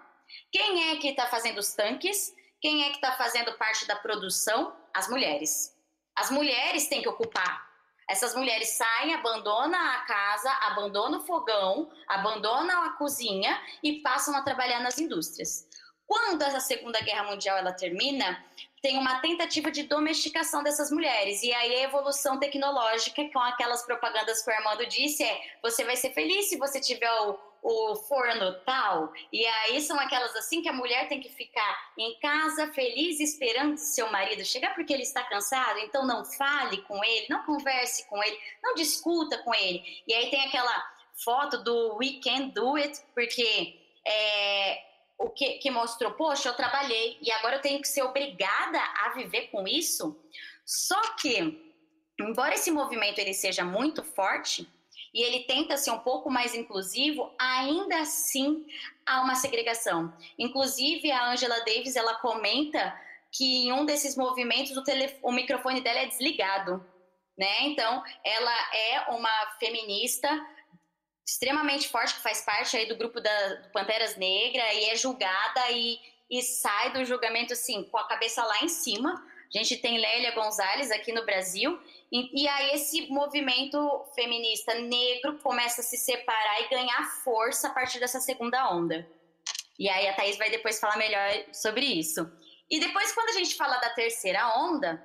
[0.51, 2.33] Quem é que está fazendo os tanques?
[2.61, 4.75] Quem é que está fazendo parte da produção?
[4.93, 5.73] As mulheres.
[6.15, 7.65] As mulheres têm que ocupar.
[8.09, 14.43] Essas mulheres saem, abandonam a casa, abandonam o fogão, abandonam a cozinha e passam a
[14.43, 15.67] trabalhar nas indústrias.
[16.05, 18.43] Quando a Segunda Guerra Mundial ela termina,
[18.85, 21.41] tem uma tentativa de domesticação dessas mulheres.
[21.41, 25.95] E aí a evolução tecnológica, com aquelas propagandas que o Armando disse, é você vai
[25.95, 29.11] ser feliz se você tiver o, o forno tal.
[29.33, 33.75] E aí são aquelas assim que a mulher tem que ficar em casa feliz esperando
[33.75, 38.23] seu marido chegar porque ele está cansado, então não fale com ele, não converse com
[38.23, 39.83] ele, não discuta com ele.
[40.07, 40.93] E aí tem aquela
[41.23, 44.84] foto do We Can Do It, porque é,
[45.17, 49.09] o que, que mostrou, poxa, eu trabalhei e agora eu tenho que ser obrigada a
[49.09, 50.19] viver com isso.
[50.65, 51.73] Só que,
[52.19, 54.67] embora esse movimento ele seja muito forte
[55.13, 58.65] e ele tenta ser um pouco mais inclusivo, ainda assim
[59.05, 60.13] há uma segregação.
[60.37, 62.93] Inclusive a Angela Davis ela comenta
[63.31, 66.85] que em um desses movimentos o, tele, o microfone dela é desligado,
[67.37, 67.61] né?
[67.61, 70.29] Então ela é uma feminista
[71.25, 75.71] extremamente forte, que faz parte aí do grupo da do Panteras Negra e é julgada
[75.71, 79.25] e, e sai do julgamento assim, com a cabeça lá em cima.
[79.53, 81.79] A gente tem Lélia Gonzalez aqui no Brasil,
[82.11, 87.73] e, e, aí esse movimento feminista negro começa a se separar e ganhar força a
[87.73, 89.07] partir dessa segunda onda.
[89.77, 92.29] E aí a Thaís vai depois falar melhor sobre isso.
[92.69, 95.03] E depois, quando a gente fala da terceira onda,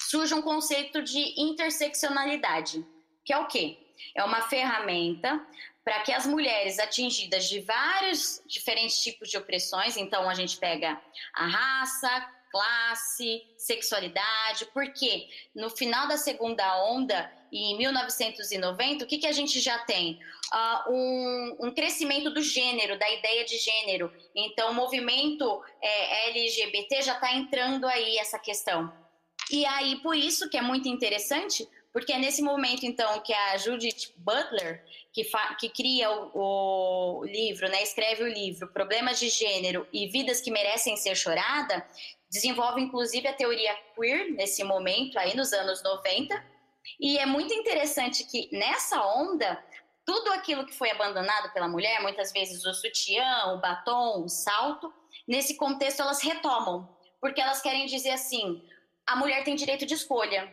[0.00, 2.84] surge um conceito de interseccionalidade,
[3.24, 3.78] que é o quê?
[4.14, 5.44] É uma ferramenta
[5.84, 11.00] para que as mulheres atingidas de vários diferentes tipos de opressões, então a gente pega
[11.34, 19.26] a raça, classe, sexualidade, porque no final da segunda onda, em 1990, o que, que
[19.26, 20.20] a gente já tem?
[20.52, 24.12] Uh, um, um, crescimento do gênero, da ideia de gênero.
[24.34, 28.92] Então, o movimento é, LGBT já está entrando aí essa questão.
[29.50, 33.56] E aí, por isso que é muito interessante, porque é nesse momento, então, que a
[33.56, 35.24] Judith Butler, que,
[35.60, 40.50] que cria o, o, livro, né, escreve o livro Problemas de Gênero e Vidas que
[40.50, 41.86] Merecem Ser Chorada,
[42.28, 46.44] desenvolve inclusive a teoria queer nesse momento, aí nos anos 90.
[46.98, 49.62] E é muito interessante que nessa onda,
[50.04, 54.92] tudo aquilo que foi abandonado pela mulher, muitas vezes o sutiã, o batom, o salto,
[55.28, 56.88] nesse contexto elas retomam,
[57.20, 58.60] porque elas querem dizer assim:
[59.06, 60.52] a mulher tem direito de escolha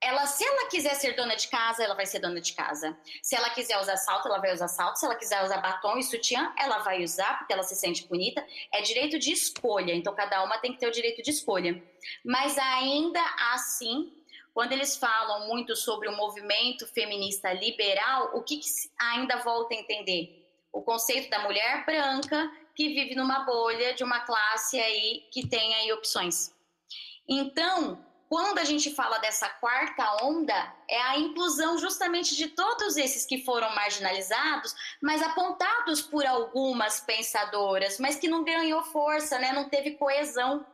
[0.00, 2.96] ela, se ela quiser ser dona de casa, ela vai ser dona de casa.
[3.20, 4.96] Se ela quiser usar salto, ela vai usar salto.
[4.96, 8.46] Se ela quiser usar batom e sutiã, ela vai usar, porque ela se sente bonita.
[8.72, 11.82] É direito de escolha, então cada uma tem que ter o direito de escolha.
[12.24, 13.20] Mas ainda
[13.52, 14.12] assim,
[14.54, 18.68] quando eles falam muito sobre o movimento feminista liberal, o que, que
[19.00, 20.46] ainda volta a entender?
[20.72, 25.74] O conceito da mulher branca que vive numa bolha de uma classe aí que tem
[25.74, 26.54] aí opções.
[27.28, 33.24] Então, quando a gente fala dessa quarta onda, é a inclusão justamente de todos esses
[33.24, 39.52] que foram marginalizados, mas apontados por algumas pensadoras, mas que não ganhou força, né?
[39.52, 40.66] não teve coesão.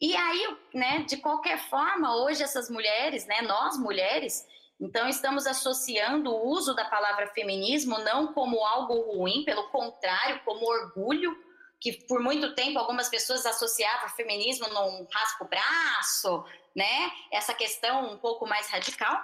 [0.00, 4.46] E aí, né, de qualquer forma, hoje essas mulheres, né, nós mulheres,
[4.80, 10.64] então estamos associando o uso da palavra feminismo não como algo ruim, pelo contrário, como
[10.64, 11.36] orgulho,
[11.80, 17.10] que por muito tempo algumas pessoas associavam feminismo num raspo braço, né?
[17.32, 19.20] Essa questão um pouco mais radical,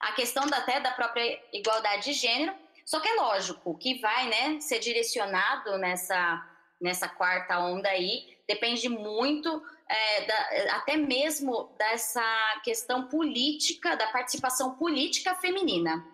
[0.00, 2.54] a questão até da própria igualdade de gênero.
[2.84, 8.88] Só que é lógico que vai, né, ser direcionado nessa nessa quarta onda aí depende
[8.88, 16.04] muito é, da, até mesmo dessa questão política, da participação política feminina.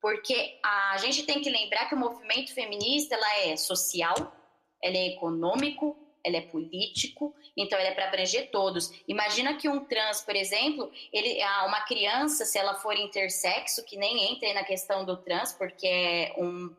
[0.00, 4.35] Porque a gente tem que lembrar que o movimento feminista ela é social,
[4.82, 8.90] ela é econômico, ela é político, então ela é para abranger todos.
[9.06, 14.32] Imagina que um trans, por exemplo, ele, uma criança, se ela for intersexo, que nem
[14.32, 16.74] entra na questão do trans, porque é, um,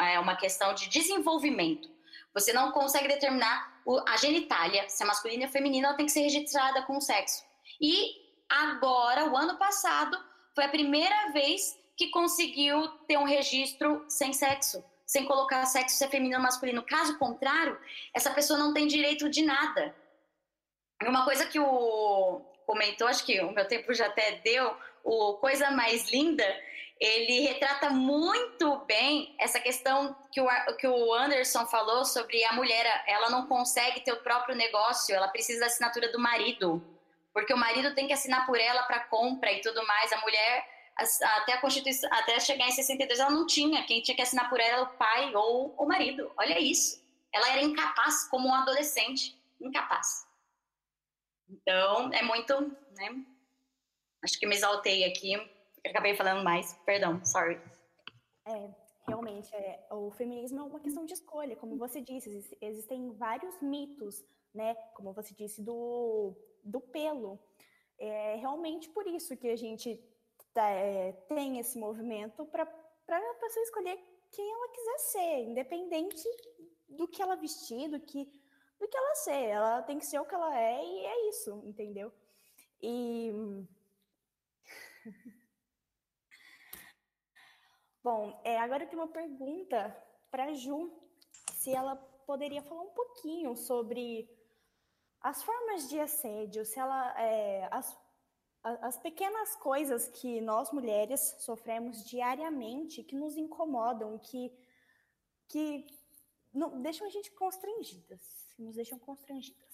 [0.00, 1.88] é uma questão de desenvolvimento.
[2.34, 6.22] Você não consegue determinar a genitália, se é masculina ou feminina, ela tem que ser
[6.22, 7.44] registrada com o sexo.
[7.80, 8.12] E
[8.48, 10.18] agora, o ano passado,
[10.54, 16.04] foi a primeira vez que conseguiu ter um registro sem sexo sem colocar sexo se
[16.04, 16.84] é feminino ou masculino.
[16.84, 17.76] Caso contrário,
[18.14, 19.92] essa pessoa não tem direito de nada.
[21.02, 25.72] Uma coisa que o comentou, acho que o meu tempo já até deu, o Coisa
[25.72, 26.46] Mais Linda,
[27.00, 30.46] ele retrata muito bem essa questão que o,
[30.76, 35.26] que o Anderson falou sobre a mulher, ela não consegue ter o próprio negócio, ela
[35.26, 36.80] precisa da assinatura do marido,
[37.34, 40.12] porque o marido tem que assinar por ela para compra e tudo mais.
[40.12, 43.84] A mulher até a Constituição, até chegar em 62, ela não tinha.
[43.84, 46.30] Quem tinha que assinar por ela era o pai ou o marido.
[46.36, 47.02] Olha isso.
[47.32, 49.40] Ela era incapaz como um adolescente.
[49.60, 50.26] Incapaz.
[51.48, 52.60] Então, é muito.
[52.96, 53.24] Né?
[54.22, 55.34] Acho que me exaltei aqui.
[55.86, 56.74] Acabei falando mais.
[56.84, 57.60] Perdão, sorry.
[58.46, 58.70] É,
[59.06, 61.56] realmente, é, o feminismo é uma questão de escolha.
[61.56, 64.22] Como você disse, existem vários mitos,
[64.54, 64.74] né?
[64.94, 67.38] Como você disse, do, do pelo.
[67.98, 70.00] É realmente por isso que a gente
[71.28, 73.98] tem esse movimento para a pessoa escolher
[74.30, 76.28] quem ela quiser ser, independente
[76.88, 78.24] do que ela vestir, do que,
[78.78, 79.44] do que ela ser.
[79.48, 82.12] Ela tem que ser o que ela é e é isso, entendeu?
[82.82, 83.32] E.
[88.02, 89.94] Bom, é, agora eu tenho uma pergunta
[90.30, 90.90] para Ju,
[91.52, 94.26] se ela poderia falar um pouquinho sobre
[95.20, 97.94] as formas de assédio, se ela, é, as
[98.62, 104.52] as pequenas coisas que nós mulheres sofremos diariamente, que nos incomodam, que,
[105.48, 105.86] que
[106.52, 108.20] não, deixam a gente constrangidas,
[108.58, 109.70] nos deixam constrangidas.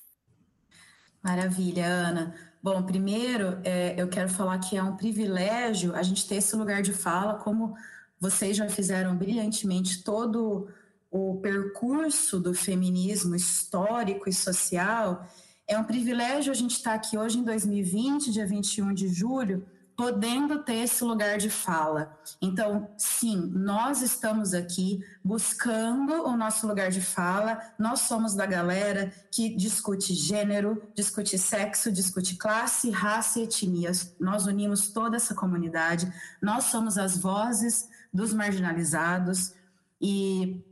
[1.23, 2.35] Maravilha, Ana.
[2.63, 6.83] Bom, primeiro é, eu quero falar que é um privilégio a gente ter esse lugar
[6.83, 7.75] de fala, como
[8.21, 10.69] vocês já fizeram brilhantemente todo
[11.11, 15.27] o percurso do feminismo histórico e social
[15.69, 20.63] é um privilégio a gente estar aqui hoje em 2020, dia 21 de julho, podendo
[20.63, 22.17] ter esse lugar de fala.
[22.41, 27.59] Então, sim, nós estamos aqui buscando o nosso lugar de fala.
[27.79, 33.91] Nós somos da galera que discute gênero, discute sexo, discute classe, raça e etnia.
[34.21, 36.13] Nós unimos toda essa comunidade.
[36.43, 39.55] Nós somos as vozes dos marginalizados
[40.01, 40.63] e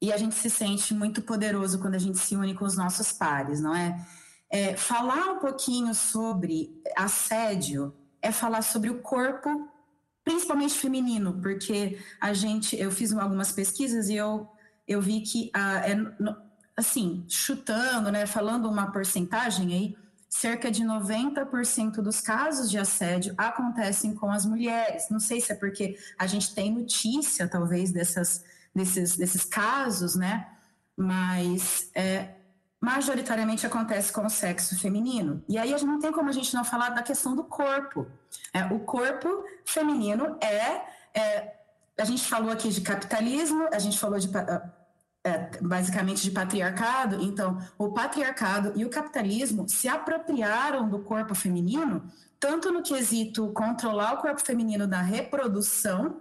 [0.00, 3.12] e a gente se sente muito poderoso quando a gente se une com os nossos
[3.12, 4.04] pares, não é?
[4.54, 9.66] É, falar um pouquinho sobre assédio é falar sobre o corpo,
[10.22, 14.46] principalmente feminino, porque a gente, eu fiz algumas pesquisas e eu,
[14.86, 15.96] eu vi que, ah, é,
[16.76, 19.96] assim, chutando, né, falando uma porcentagem aí,
[20.28, 25.08] cerca de 90% dos casos de assédio acontecem com as mulheres.
[25.10, 30.46] Não sei se é porque a gente tem notícia, talvez, dessas, desses, desses casos, né?
[30.94, 32.34] Mas é,
[32.82, 35.40] majoritariamente acontece com o sexo feminino.
[35.48, 38.08] E aí a gente não tem como a gente não falar da questão do corpo.
[38.52, 40.82] É, o corpo feminino é,
[41.14, 41.54] é,
[41.96, 44.28] A gente falou aqui de capitalismo, a gente falou de.
[45.24, 52.02] É, basicamente de patriarcado, então o patriarcado e o capitalismo se apropriaram do corpo feminino,
[52.40, 56.16] tanto no quesito controlar o corpo feminino da reprodução,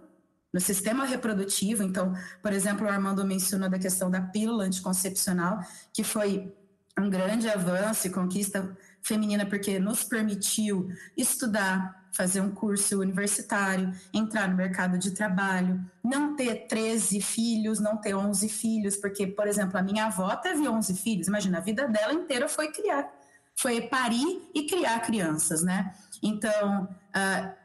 [0.53, 1.83] no sistema reprodutivo.
[1.83, 5.59] Então, por exemplo, o Armando mencionou da questão da pílula anticoncepcional,
[5.93, 6.53] que foi
[6.99, 14.49] um grande avanço e conquista feminina, porque nos permitiu estudar, fazer um curso universitário, entrar
[14.49, 19.77] no mercado de trabalho, não ter 13 filhos, não ter 11 filhos, porque, por exemplo,
[19.77, 23.09] a minha avó teve 11 filhos, imagina, a vida dela inteira foi criar,
[23.55, 25.95] foi parir e criar crianças, né?
[26.21, 27.61] Então, uh,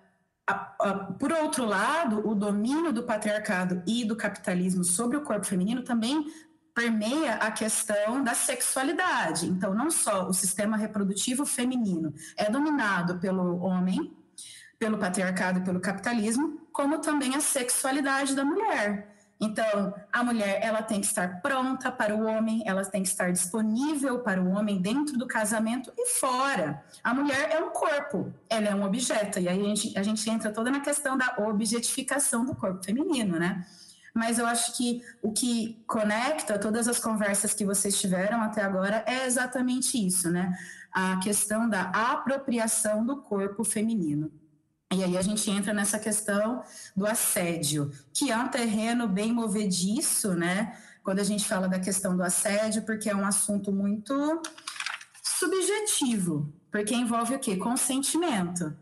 [1.19, 6.25] por outro lado, o domínio do patriarcado e do capitalismo sobre o corpo feminino também
[6.73, 9.47] permeia a questão da sexualidade.
[9.47, 14.15] Então, não só o sistema reprodutivo feminino é dominado pelo homem,
[14.79, 19.16] pelo patriarcado e pelo capitalismo, como também a sexualidade da mulher.
[19.39, 23.31] Então, a mulher ela tem que estar pronta para o homem, ela tem que estar
[23.31, 26.83] disponível para o homem dentro do casamento e fora.
[27.05, 29.39] A mulher é um corpo, ela é um objeto.
[29.39, 33.39] E aí a gente, a gente entra toda na questão da objetificação do corpo feminino,
[33.39, 33.65] né?
[34.17, 39.05] mas eu acho que o que conecta todas as conversas que vocês tiveram até agora
[39.07, 40.57] é exatamente isso, né?
[40.91, 44.33] A questão da apropriação do corpo feminino.
[44.93, 46.63] E aí a gente entra nessa questão
[46.97, 50.77] do assédio, que é um terreno bem movediço, né?
[51.03, 54.43] Quando a gente fala da questão do assédio, porque é um assunto muito
[55.23, 57.57] subjetivo, porque envolve o quê?
[57.57, 58.77] Consentimento.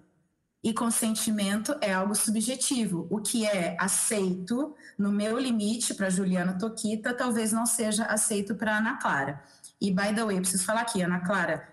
[0.63, 3.07] E consentimento é algo subjetivo.
[3.11, 8.79] O que é aceito no meu limite para Juliana Toquita, talvez não seja aceito para
[8.79, 9.43] Ana Clara.
[9.79, 11.69] E by the way, preciso falar aqui, Ana Clara,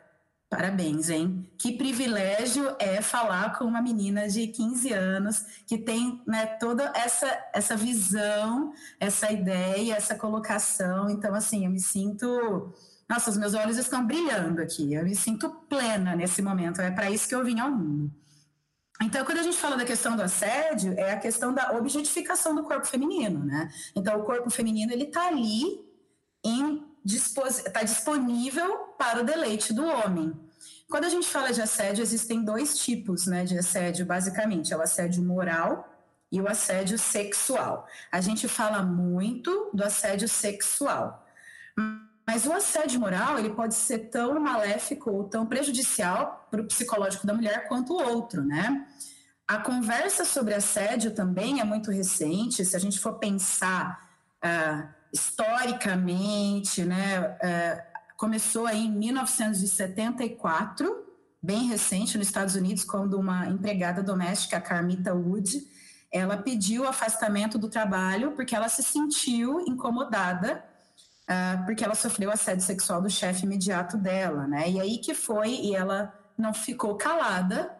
[0.51, 1.49] parabéns, hein?
[1.57, 7.25] Que privilégio é falar com uma menina de 15 anos que tem né, toda essa,
[7.53, 11.09] essa visão, essa ideia, essa colocação.
[11.09, 12.69] Então, assim, eu me sinto.
[13.09, 14.93] Nossa, os meus olhos estão brilhando aqui.
[14.93, 16.81] Eu me sinto plena nesse momento.
[16.81, 18.11] É para isso que eu vim ao mundo.
[19.01, 22.63] Então, quando a gente fala da questão do assédio, é a questão da objetificação do
[22.63, 23.71] corpo feminino, né?
[23.95, 25.63] Então, o corpo feminino, ele está ali,
[27.05, 30.31] está disponível para o deleite do homem.
[30.87, 34.71] Quando a gente fala de assédio, existem dois tipos né, de assédio, basicamente.
[34.71, 35.89] É o assédio moral
[36.31, 37.87] e o assédio sexual.
[38.11, 41.25] A gente fala muito do assédio sexual.
[42.27, 47.25] Mas o assédio moral, ele pode ser tão maléfico ou tão prejudicial para o psicológico
[47.25, 48.85] da mulher quanto o outro, né?
[49.47, 52.63] A conversa sobre assédio também é muito recente.
[52.63, 54.07] Se a gente for pensar
[54.45, 57.90] uh, historicamente, né, uh,
[58.21, 61.07] começou aí em 1974,
[61.41, 65.67] bem recente, nos Estados Unidos, quando uma empregada doméstica, Carmita Wood,
[66.11, 70.63] ela pediu o afastamento do trabalho porque ela se sentiu incomodada
[71.23, 74.69] uh, porque ela sofreu assédio sexual do chefe imediato dela, né?
[74.69, 77.75] E aí que foi, e ela não ficou calada.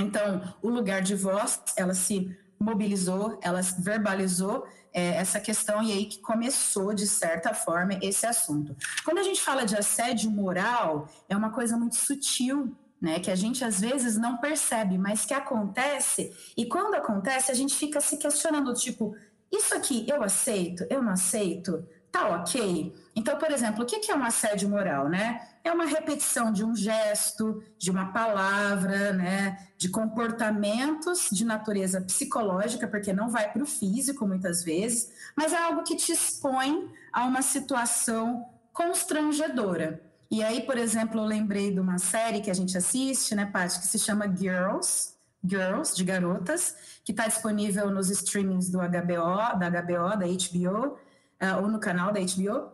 [0.00, 6.06] Então, o lugar de voz, ela se mobilizou, ela verbalizou é, essa questão e aí
[6.06, 8.76] que começou, de certa forma, esse assunto.
[9.04, 13.34] Quando a gente fala de assédio moral, é uma coisa muito sutil, né, que a
[13.34, 18.16] gente às vezes não percebe, mas que acontece, e quando acontece, a gente fica se
[18.16, 19.14] questionando, tipo,
[19.52, 21.86] isso aqui eu aceito, eu não aceito?
[22.14, 22.94] Tá ok?
[23.16, 25.48] Então, por exemplo, o que é um assédio moral, né?
[25.64, 29.58] É uma repetição de um gesto, de uma palavra, né?
[29.76, 35.56] De comportamentos de natureza psicológica, porque não vai para o físico muitas vezes, mas é
[35.56, 40.00] algo que te expõe a uma situação constrangedora.
[40.30, 43.80] E aí, por exemplo, eu lembrei de uma série que a gente assiste, né, Paty,
[43.80, 49.68] que se chama Girls, Girls, de garotas, que está disponível nos streamings do HBO, da
[49.68, 50.96] HBO, da HBO,
[51.42, 52.72] uh, ou no canal da HBO,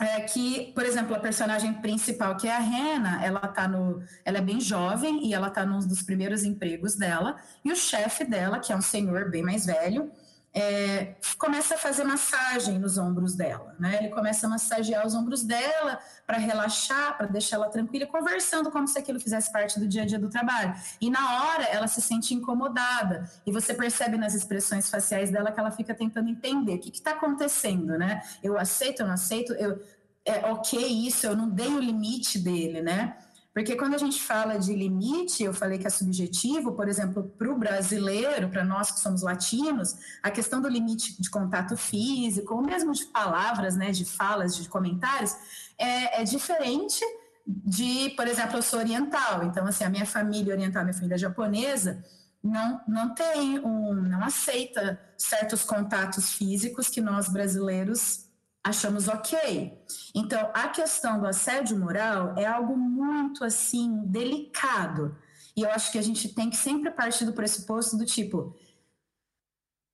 [0.00, 4.38] é que, por exemplo, a personagem principal, que é a Rena, ela tá no, ela
[4.38, 8.58] é bem jovem e ela tá num dos primeiros empregos dela, e o chefe dela,
[8.58, 10.10] que é um senhor bem mais velho,
[10.54, 13.98] é, começa a fazer massagem nos ombros dela, né?
[13.98, 18.86] Ele começa a massagear os ombros dela para relaxar, para deixar ela tranquila, conversando como
[18.86, 20.72] se aquilo fizesse parte do dia a dia do trabalho.
[21.00, 25.58] E na hora ela se sente incomodada e você percebe nas expressões faciais dela que
[25.58, 28.22] ela fica tentando entender o que está acontecendo, né?
[28.40, 29.82] Eu aceito, eu não aceito, eu
[30.24, 33.16] é ok isso, eu não dei o limite dele, né?
[33.54, 37.52] Porque quando a gente fala de limite, eu falei que é subjetivo, por exemplo, para
[37.52, 42.60] o brasileiro, para nós que somos latinos, a questão do limite de contato físico, ou
[42.60, 45.36] mesmo de palavras, né, de falas, de comentários,
[45.78, 47.00] é, é diferente
[47.46, 52.04] de, por exemplo, eu sou oriental, então assim, a minha família oriental, minha família japonesa,
[52.42, 58.23] não, não tem um, não aceita certos contatos físicos que nós brasileiros
[58.64, 59.78] achamos ok.
[60.14, 65.16] Então, a questão do assédio moral é algo muito assim delicado.
[65.54, 68.56] E eu acho que a gente tem que sempre partir do pressuposto do tipo: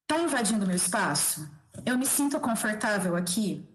[0.06, 1.50] tá invadindo meu espaço?
[1.84, 3.68] Eu me sinto confortável aqui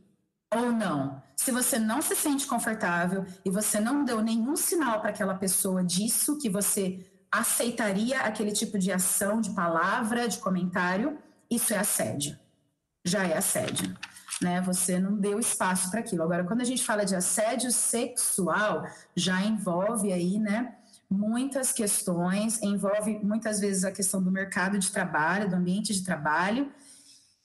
[0.54, 1.22] ou não?
[1.36, 5.84] Se você não se sente confortável e você não deu nenhum sinal para aquela pessoa
[5.84, 11.18] disso que você aceitaria aquele tipo de ação, de palavra, de comentário,
[11.52, 12.40] isso é assédio.
[13.04, 13.96] Já é assédio
[14.42, 14.62] né?
[14.62, 16.24] Você não deu espaço para aquilo.
[16.24, 20.76] Agora, quando a gente fala de assédio sexual, já envolve aí, né?
[21.10, 26.72] Muitas questões, envolve muitas vezes a questão do mercado de trabalho, do ambiente de trabalho,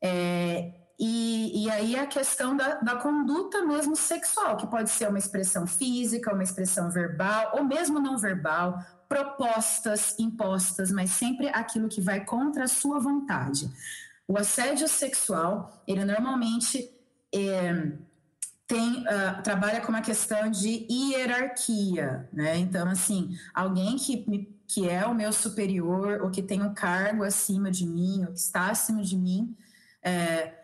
[0.03, 5.19] é, e, e, aí a questão da, da, conduta mesmo sexual, que pode ser uma
[5.19, 8.79] expressão física, uma expressão verbal, ou mesmo não verbal,
[9.09, 13.71] propostas impostas, mas sempre aquilo que vai contra a sua vontade.
[14.31, 16.89] O assédio sexual, ele normalmente
[17.35, 17.91] é,
[18.65, 22.57] tem, uh, trabalha com uma questão de hierarquia, né?
[22.57, 27.73] Então, assim, alguém que, que é o meu superior ou que tem um cargo acima
[27.73, 29.57] de mim ou que está acima de mim,
[30.01, 30.55] é,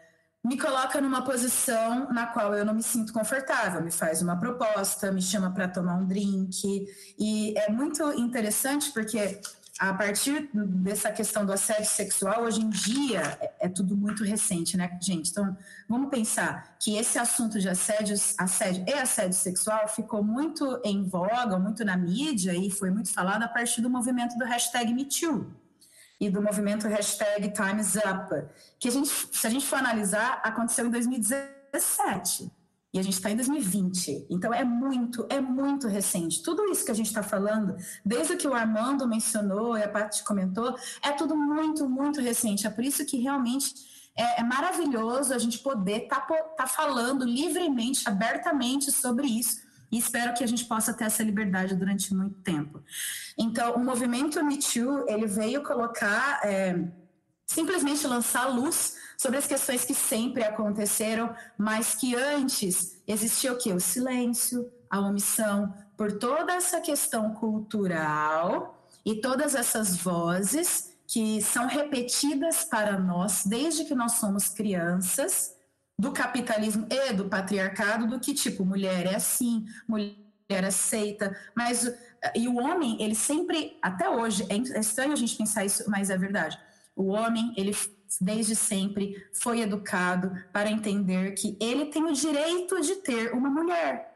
[0.44, 5.10] me coloca numa posição na qual eu não me sinto confortável, me faz uma proposta,
[5.10, 6.86] me chama para tomar um drink.
[7.18, 9.40] E é muito interessante porque
[9.78, 14.76] a partir dessa questão do assédio sexual, hoje em dia é, é, tudo muito recente,
[14.76, 15.30] né, gente?
[15.30, 15.56] Então,
[15.88, 21.58] vamos pensar que esse assunto de assédio, assédio e assédio sexual ficou muito em voga,
[21.58, 25.54] muito na mídia e foi muito falado a partir do movimento do hashtag MeToo
[26.18, 28.46] e do movimento hashtag Time's Up,
[28.78, 32.50] que a gente, se a gente for analisar, aconteceu em 2017
[32.96, 34.26] e a gente está em 2020.
[34.30, 36.42] Então é muito, é muito recente.
[36.42, 39.88] Tudo isso que a gente está falando, desde o que o Armando mencionou e a
[39.88, 42.66] Paty comentou, é tudo muito, muito recente.
[42.66, 43.74] É por isso que realmente
[44.16, 49.60] é, é maravilhoso a gente poder estar tá, tá falando livremente, abertamente sobre isso.
[49.92, 52.82] E espero que a gente possa ter essa liberdade durante muito tempo.
[53.38, 56.82] Então, o movimento Me Too, ele veio colocar, é,
[57.46, 63.72] simplesmente lançar luz sobre as questões que sempre aconteceram, mas que antes existia o quê?
[63.72, 71.66] O silêncio, a omissão, por toda essa questão cultural e todas essas vozes que são
[71.66, 75.54] repetidas para nós desde que nós somos crianças,
[75.98, 81.90] do capitalismo e do patriarcado, do que tipo, mulher é assim, mulher aceita, mas
[82.34, 86.18] e o homem, ele sempre, até hoje, é estranho a gente pensar isso, mas é
[86.18, 86.58] verdade.
[86.94, 87.72] O homem, ele
[88.20, 94.14] desde sempre foi educado para entender que ele tem o direito de ter uma mulher.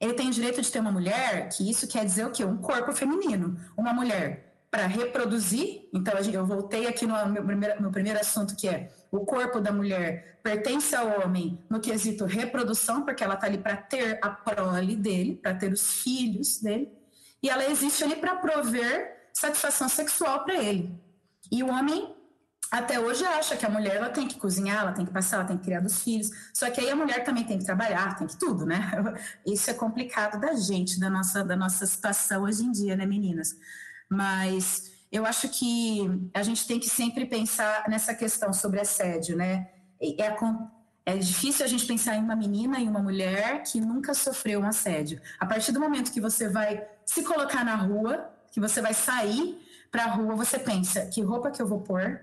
[0.00, 2.44] Ele tem o direito de ter uma mulher, que isso quer dizer o quê?
[2.44, 3.58] Um corpo feminino.
[3.76, 5.88] Uma mulher para reproduzir.
[5.92, 9.72] Então, eu voltei aqui no meu primeiro, meu primeiro assunto, que é o corpo da
[9.72, 14.94] mulher pertence ao homem no quesito reprodução, porque ela está ali para ter a prole
[14.94, 16.92] dele, para ter os filhos dele.
[17.42, 20.94] E ela existe ali para prover satisfação sexual para ele.
[21.50, 22.15] E o homem
[22.70, 25.44] até hoje acha que a mulher ela tem que cozinhar, ela tem que passar, ela
[25.44, 26.30] tem que criar dos filhos.
[26.52, 28.90] Só que aí a mulher também tem que trabalhar, tem que tudo, né?
[29.46, 33.56] Isso é complicado da gente, da nossa, da nossa situação hoje em dia, né, meninas?
[34.08, 39.68] Mas eu acho que a gente tem que sempre pensar nessa questão sobre assédio, né?
[40.00, 40.34] É,
[41.06, 44.66] é difícil a gente pensar em uma menina e uma mulher que nunca sofreu um
[44.66, 45.20] assédio.
[45.38, 49.64] A partir do momento que você vai se colocar na rua, que você vai sair
[49.90, 52.20] para a rua, você pensa: que roupa que eu vou pôr?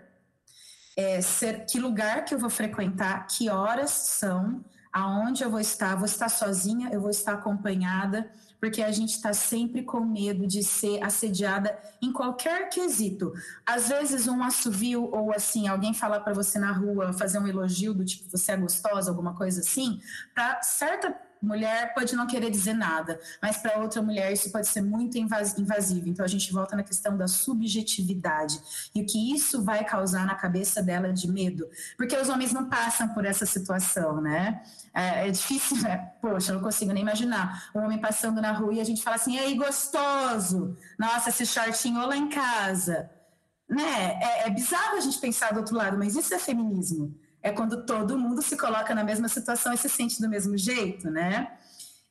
[0.96, 5.96] É, ser, que lugar que eu vou frequentar, que horas são, aonde eu vou estar,
[5.96, 10.64] vou estar sozinha, eu vou estar acompanhada, porque a gente está sempre com medo de
[10.64, 13.34] ser assediada em qualquer quesito.
[13.66, 17.94] Às vezes um assovio ou assim, alguém falar para você na rua, fazer um elogio
[17.94, 20.00] do tipo você é gostosa, alguma coisa assim,
[20.34, 21.14] para certa
[21.44, 26.08] mulher pode não querer dizer nada, mas para outra mulher isso pode ser muito invasivo.
[26.08, 28.60] Então a gente volta na questão da subjetividade
[28.96, 32.70] e o que isso vai causar na cabeça dela de medo, porque os homens não
[32.70, 34.64] passam por essa situação, né?
[34.94, 36.12] É, é difícil, né?
[36.22, 39.18] Poxa, eu não consigo nem imaginar um homem passando na rua e a gente fala
[39.18, 40.78] assim: "Ei, gostoso!
[40.98, 43.10] Nossa, esse shortinho lá em casa".
[43.70, 44.20] Né?
[44.22, 47.86] É, é bizarro a gente pensar do outro lado, mas isso é feminismo é quando
[47.86, 51.60] todo mundo se coloca na mesma situação e se sente do mesmo jeito, né?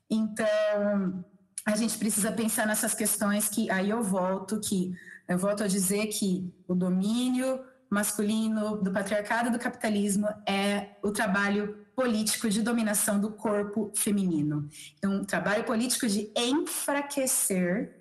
[0.08, 1.24] Então,
[1.64, 4.94] a gente precisa pensar nessas questões que aí eu volto que
[5.26, 11.86] eu volto a dizer que o domínio masculino do patriarcado do capitalismo é o trabalho
[11.94, 14.68] político de dominação do corpo feminino.
[14.98, 17.98] Então, um trabalho político de enfraquecer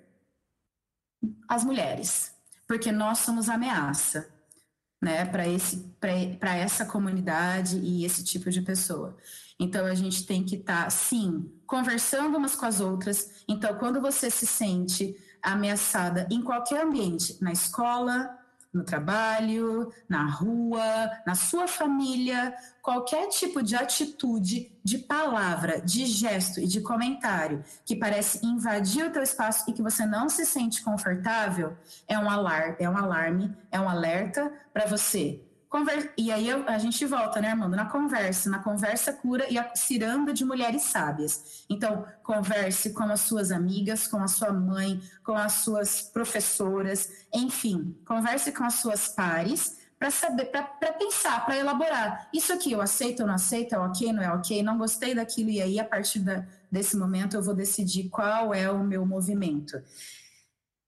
[1.48, 2.34] as mulheres,
[2.66, 4.31] porque nós somos ameaça
[5.02, 9.16] né, para essa comunidade e esse tipo de pessoa.
[9.58, 13.42] Então a gente tem que estar, tá, sim, conversando umas com as outras.
[13.48, 18.30] Então, quando você se sente ameaçada em qualquer ambiente, na escola,
[18.72, 20.82] no trabalho, na rua,
[21.26, 27.94] na sua família, qualquer tipo de atitude, de palavra, de gesto e de comentário que
[27.94, 31.76] parece invadir o teu espaço e que você não se sente confortável,
[32.08, 35.40] é um alarme, é um alarme, é um alerta para você
[35.72, 36.12] Conver...
[36.18, 37.74] E aí eu, a gente volta, né, Armando?
[37.74, 41.64] Na conversa, na conversa cura e a ciranda de mulheres sábias.
[41.66, 47.96] Então, converse com as suas amigas, com a sua mãe, com as suas professoras, enfim,
[48.06, 50.62] converse com as suas pares para saber, para
[50.92, 52.28] pensar, para elaborar.
[52.34, 55.48] Isso aqui eu aceito ou não aceito, é ok, não é ok, não gostei daquilo,
[55.48, 59.82] e aí a partir da, desse momento eu vou decidir qual é o meu movimento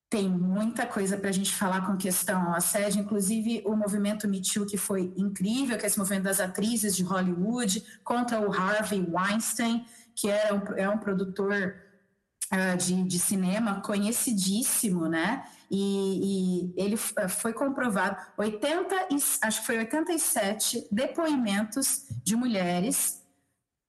[0.09, 4.41] tem muita coisa para a gente falar com questão ao assédio, inclusive o movimento Me
[4.41, 9.05] Too, que foi incrível, que é esse movimento das atrizes de Hollywood, contra o Harvey
[9.11, 9.85] Weinstein,
[10.15, 11.75] que era um, é um produtor
[12.53, 15.45] uh, de, de, cinema conhecidíssimo, né?
[15.71, 19.09] E, e, ele foi comprovado 80,
[19.43, 23.24] acho que foi 87 depoimentos de mulheres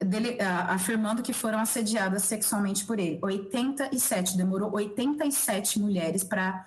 [0.06, 3.20] dele, uh, afirmando que foram assediadas sexualmente por ele.
[3.22, 6.66] 87, demorou 87 mulheres para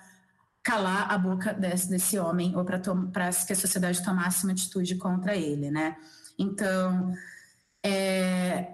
[0.63, 5.35] calar a boca desse, desse homem ou para que a sociedade tomasse uma atitude contra
[5.35, 5.95] ele, né?
[6.37, 7.13] Então,
[7.83, 8.73] é,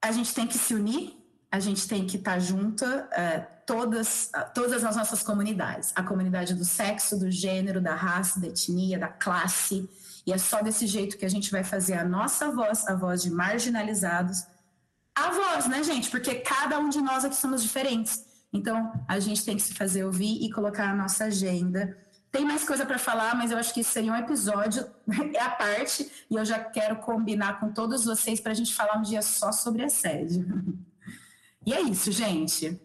[0.00, 1.16] a gente tem que se unir,
[1.54, 6.64] a gente tem que estar junta, é, todas, todas as nossas comunidades, a comunidade do
[6.64, 9.88] sexo, do gênero, da raça, da etnia, da classe,
[10.26, 13.22] e é só desse jeito que a gente vai fazer a nossa voz, a voz
[13.22, 14.42] de marginalizados,
[15.14, 16.10] a voz, né, gente?
[16.10, 18.24] Porque cada um de nós aqui somos diferentes.
[18.52, 21.96] Então, a gente tem que se fazer ouvir e colocar a nossa agenda.
[22.32, 24.84] Tem mais coisa para falar, mas eu acho que isso seria um episódio
[25.32, 28.98] é a parte, e eu já quero combinar com todos vocês para a gente falar
[28.98, 30.44] um dia só sobre assédio.
[31.66, 32.78] E é isso, gente.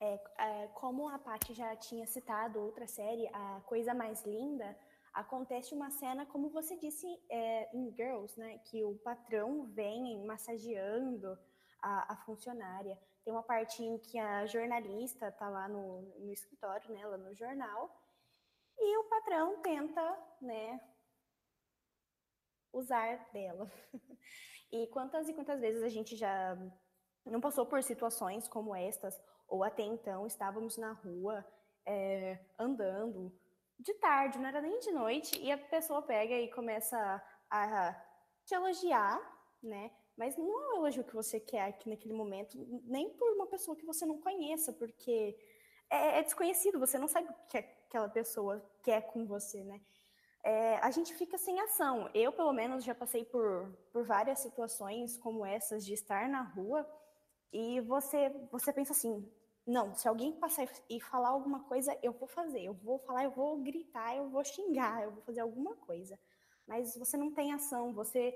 [0.00, 4.78] É, é, como a Paty já tinha citado outra série, A Coisa Mais Linda,
[5.12, 8.58] acontece uma cena, como você disse é, em Girls, né?
[8.58, 11.36] Que o patrão vem massageando
[11.82, 12.96] a, a, funcionária.
[13.24, 17.34] Tem uma parte em que a jornalista está lá no, no escritório, né, lá no
[17.34, 18.00] jornal,
[18.78, 20.80] e o patrão tenta, né,
[22.72, 23.70] usar dela.
[24.72, 26.56] e quantas e quantas vezes a gente já
[27.26, 31.44] não passou por situações como estas, ou até então estávamos na rua
[31.84, 33.32] é, andando,
[33.78, 37.94] de tarde, não era nem de noite, e a pessoa pega e começa a,
[38.44, 39.20] te elogiar,
[39.62, 39.90] né?
[40.16, 43.76] Mas não é o elogio que você quer aqui naquele momento, nem por uma pessoa
[43.76, 45.36] que você não conheça, porque
[45.88, 49.80] é, é desconhecido, você não sabe o que aquela pessoa quer com você, né?
[50.42, 52.08] É, a gente fica sem ação.
[52.14, 56.88] Eu, pelo menos, já passei por, por várias situações como essas de estar na rua
[57.52, 59.26] e você, você pensa assim:
[59.66, 63.30] não, se alguém passar e falar alguma coisa, eu vou fazer, eu vou falar, eu
[63.30, 66.18] vou gritar, eu vou xingar, eu vou fazer alguma coisa.
[66.66, 68.34] Mas você não tem ação, você.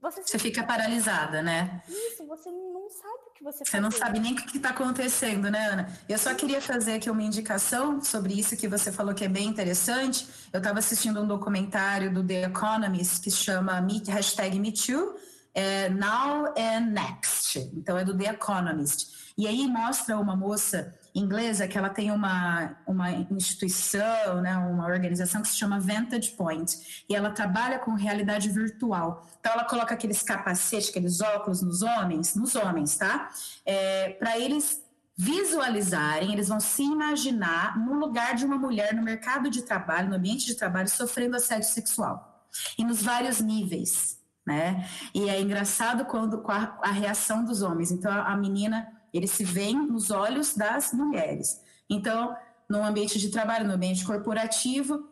[0.00, 1.82] Você, você fica paralisada, né?
[1.88, 3.82] Isso, você não sabe o que você Você fazer.
[3.82, 5.98] não sabe nem o que está acontecendo, né, Ana?
[6.06, 9.48] Eu só queria fazer aqui uma indicação sobre isso que você falou que é bem
[9.48, 10.28] interessante.
[10.52, 15.14] Eu estava assistindo um documentário do The Economist que chama hashtag MeToo,
[15.54, 17.33] é Now and Next.
[17.74, 19.32] Então é do The Economist.
[19.36, 25.42] E aí mostra uma moça inglesa que ela tem uma, uma instituição, né, uma organização
[25.42, 29.26] que se chama Vantage Point, e ela trabalha com realidade virtual.
[29.38, 33.30] Então ela coloca aqueles capacetes, aqueles óculos nos homens, nos homens, tá?
[33.64, 34.82] É, Para eles
[35.16, 40.16] visualizarem, eles vão se imaginar no lugar de uma mulher no mercado de trabalho, no
[40.16, 42.44] ambiente de trabalho, sofrendo assédio sexual.
[42.76, 44.88] E nos vários níveis, né?
[45.14, 47.90] E é engraçado quando com a, a reação dos homens.
[47.90, 51.60] Então a menina ele se vê nos olhos das mulheres.
[51.88, 52.36] Então,
[52.68, 55.08] no ambiente de trabalho, no ambiente corporativo,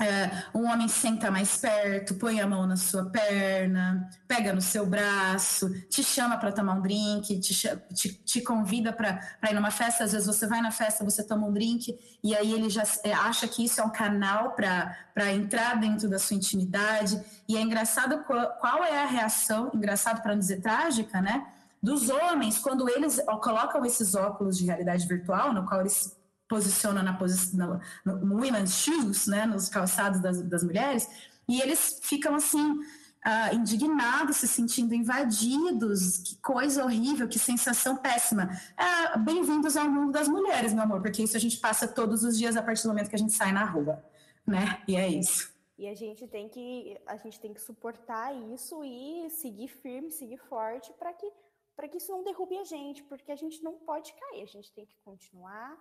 [0.00, 4.84] é, um homem senta mais perto, põe a mão na sua perna, pega no seu
[4.84, 7.54] braço, te chama para tomar um drink, te,
[7.94, 9.20] te, te convida para
[9.50, 10.04] ir numa festa.
[10.04, 13.12] Às vezes você vai na festa, você toma um drink, e aí ele já é,
[13.12, 17.18] acha que isso é um canal para entrar dentro da sua intimidade.
[17.48, 21.46] E é engraçado qual, qual é a reação, engraçado para não dizer trágica, né?
[21.82, 26.15] dos homens, quando eles colocam esses óculos de realidade virtual, no qual eles
[26.46, 31.08] se posicionam na posição no, no women's shoes, né, nos calçados das, das mulheres,
[31.48, 38.50] e eles ficam assim uh, indignados, se sentindo invadidos, que coisa horrível, que sensação péssima.
[38.78, 42.38] Uh, Bem-vindos ao mundo das mulheres, meu amor, porque isso a gente passa todos os
[42.38, 44.04] dias a partir do momento que a gente sai na rua,
[44.46, 44.82] né?
[44.88, 45.54] E é isso.
[45.78, 50.38] E a gente tem que a gente tem que suportar isso e seguir firme, seguir
[50.38, 51.30] forte para que
[51.76, 54.72] para que isso não derrube a gente, porque a gente não pode cair, a gente
[54.72, 55.76] tem que continuar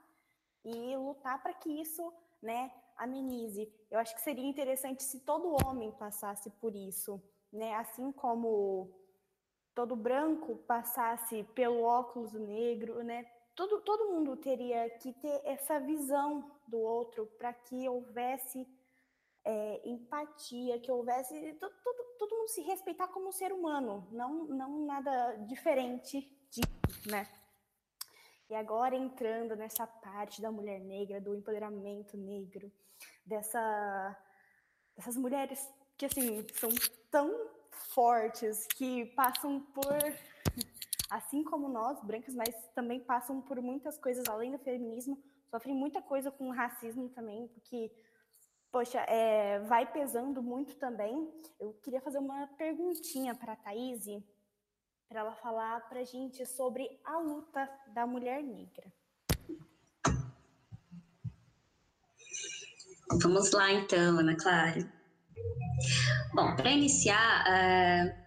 [0.66, 2.12] e lutar para que isso,
[2.42, 3.72] né, amenize.
[3.90, 7.22] Eu acho que seria interessante se todo homem passasse por isso,
[7.54, 8.92] né, assim como
[9.76, 13.26] todo branco passasse pelo óculos negro, né?
[13.54, 18.68] Todo, todo mundo teria que ter essa visão do outro para que houvesse
[19.44, 24.86] é, empatia, que houvesse todo, todo, todo, mundo se respeitar como ser humano, não, não
[24.86, 27.28] nada diferente disso, né?
[28.50, 32.72] E agora entrando nessa parte da mulher negra, do empoderamento negro,
[33.26, 34.18] dessa,
[34.96, 35.68] dessas mulheres
[35.98, 36.70] que assim são
[37.10, 39.98] tão fortes, que passam por,
[41.10, 46.02] assim como nós, brancas, mas também passam por muitas coisas além do feminismo, sofrem muita
[46.02, 47.92] coisa com racismo também, porque
[48.72, 51.32] poxa, é, vai pesando muito também.
[51.58, 54.06] Eu queria fazer uma perguntinha para a Thaís.
[55.08, 58.92] Para ela falar para a gente sobre a luta da mulher negra.
[63.22, 64.92] Vamos lá então, Ana Clara.
[66.34, 68.26] Bom, para iniciar, uh,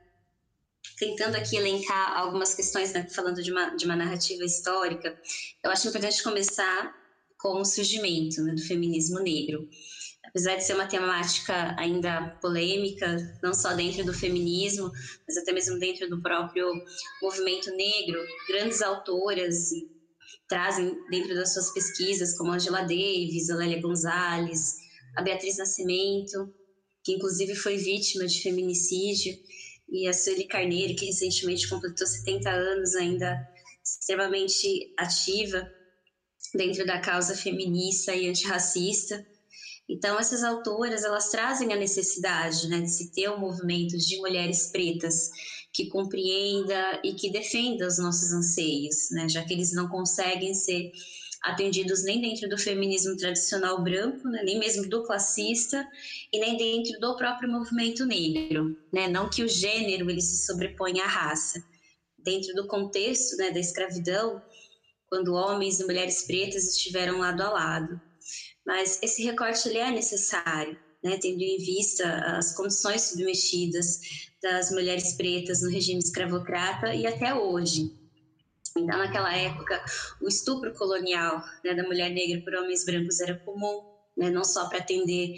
[0.99, 5.21] tentando aqui elencar algumas questões, né, falando de uma, de uma narrativa histórica,
[5.63, 6.95] eu acho importante começar
[7.39, 9.69] com o surgimento né, do feminismo negro.
[10.29, 14.91] Apesar de ser uma temática ainda polêmica, não só dentro do feminismo,
[15.27, 16.69] mas até mesmo dentro do próprio
[17.23, 19.71] movimento negro, grandes autoras
[20.49, 24.77] trazem dentro das suas pesquisas, como Angela Davis, Lélia Gonzalez,
[25.17, 26.53] a Beatriz Nascimento,
[27.05, 29.35] que inclusive foi vítima de feminicídio,
[29.91, 33.35] e a Sueli Carneiro, que recentemente completou 70 anos, ainda
[33.83, 35.67] extremamente ativa
[36.55, 39.27] dentro da causa feminista e antirracista.
[39.89, 44.71] Então, essas autoras, elas trazem a necessidade né, de se ter um movimento de mulheres
[44.71, 45.31] pretas
[45.73, 50.91] que compreenda e que defenda os nossos anseios, né, já que eles não conseguem ser
[51.43, 55.87] atendidos nem dentro do feminismo tradicional branco, né, nem mesmo do classista
[56.33, 61.05] e nem dentro do próprio movimento negro, né, não que o gênero ele se sobreponha
[61.05, 61.63] à raça.
[62.19, 64.43] Dentro do contexto né, da escravidão,
[65.09, 68.08] quando homens e mulheres pretas estiveram lado a lado.
[68.69, 72.05] Mas esse recorte ele é necessário, né, tendo em vista
[72.37, 73.99] as condições submetidas
[74.43, 77.91] das mulheres pretas no regime escravocrata e até hoje.
[78.77, 79.83] Então, naquela época,
[80.21, 83.81] o estupro colonial né, da mulher negra por homens brancos era comum,
[84.15, 85.31] né, não só para atender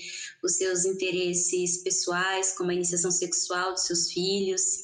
[0.42, 4.82] os seus interesses pessoais, como a iniciação sexual dos seus filhos,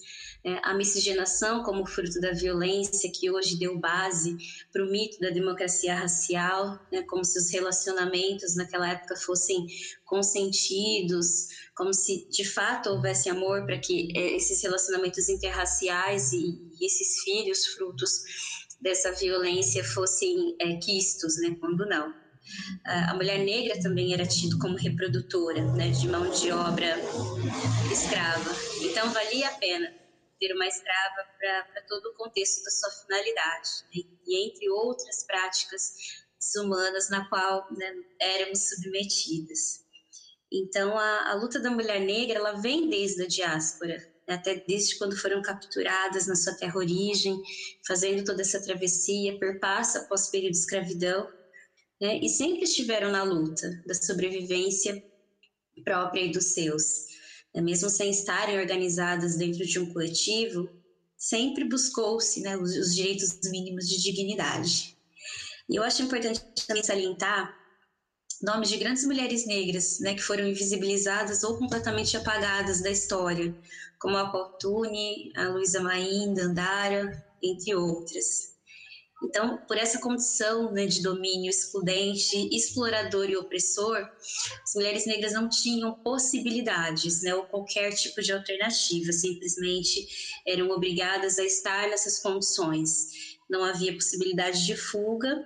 [0.62, 4.36] a miscigenação como fruto da violência que hoje deu base
[4.72, 9.66] para o mito da democracia racial, né, como se os relacionamentos naquela época fossem
[10.04, 16.86] consentidos, como se de fato houvesse amor para que é, esses relacionamentos interraciais e, e,
[16.86, 18.22] esses filhos frutos
[18.80, 22.14] dessa violência fossem é, quistos, né, quando não.
[22.84, 26.96] A mulher negra também era tida como reprodutora né, de mão de obra
[27.90, 28.54] escrava.
[28.80, 30.05] Então valia a pena
[30.38, 34.02] ter uma escrava para todo o contexto da sua finalidade, né?
[34.26, 35.92] e entre outras práticas
[36.38, 39.84] desumanas na qual né, éramos submetidas.
[40.52, 43.96] Então, a, a, luta da mulher negra ela vem desde a diáspora,
[44.28, 44.34] né?
[44.34, 47.40] até desde quando foram capturadas na sua terra origem,
[47.86, 51.28] fazendo toda essa travessia, perpassa após o período de escravidão,
[52.00, 52.18] né?
[52.22, 55.02] e sempre estiveram na luta da sobrevivência
[55.84, 57.05] própria e dos seus.
[57.56, 60.68] Né, mesmo sem estarem organizadas dentro de um coletivo,
[61.16, 64.94] sempre buscou-se né, os, os, direitos mínimos de dignidade.
[65.66, 66.38] E eu acho importante
[66.68, 67.50] também salientar
[68.42, 73.56] nomes de grandes mulheres negras né, que foram invisibilizadas ou completamente apagadas da história,
[73.98, 77.10] como a Pautune, a Luísa Maim, Dandara,
[77.42, 78.55] entre outras.
[79.22, 85.48] Então, por essa condição né, de domínio excludente, explorador e opressor, as mulheres negras não
[85.48, 90.06] tinham possibilidades, né, ou qualquer tipo de alternativa, simplesmente
[90.46, 93.36] eram obrigadas a estar nessas condições.
[93.48, 95.42] Não havia possibilidade de fuga,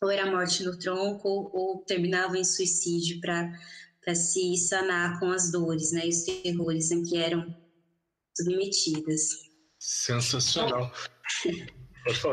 [0.00, 5.92] ou era morte no tronco, ou terminavam em suicídio para se sanar com as dores
[5.92, 7.54] né, e os terrores em que eram
[8.34, 9.28] submetidas.
[9.78, 10.90] Sensacional.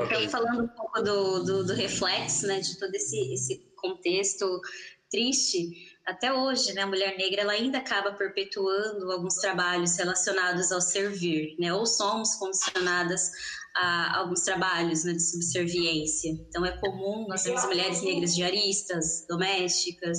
[0.05, 4.61] Então, falando um pouco do, do, do, reflexo, né, de todo esse, esse contexto
[5.09, 5.69] triste,
[6.05, 11.55] até hoje, né, a mulher negra ela ainda acaba perpetuando alguns trabalhos relacionados ao servir,
[11.59, 13.31] né, ou somos condicionadas
[13.75, 16.29] a alguns trabalhos né, de subserviência.
[16.29, 20.17] Então, é comum nós temos mulheres negras diaristas, domésticas,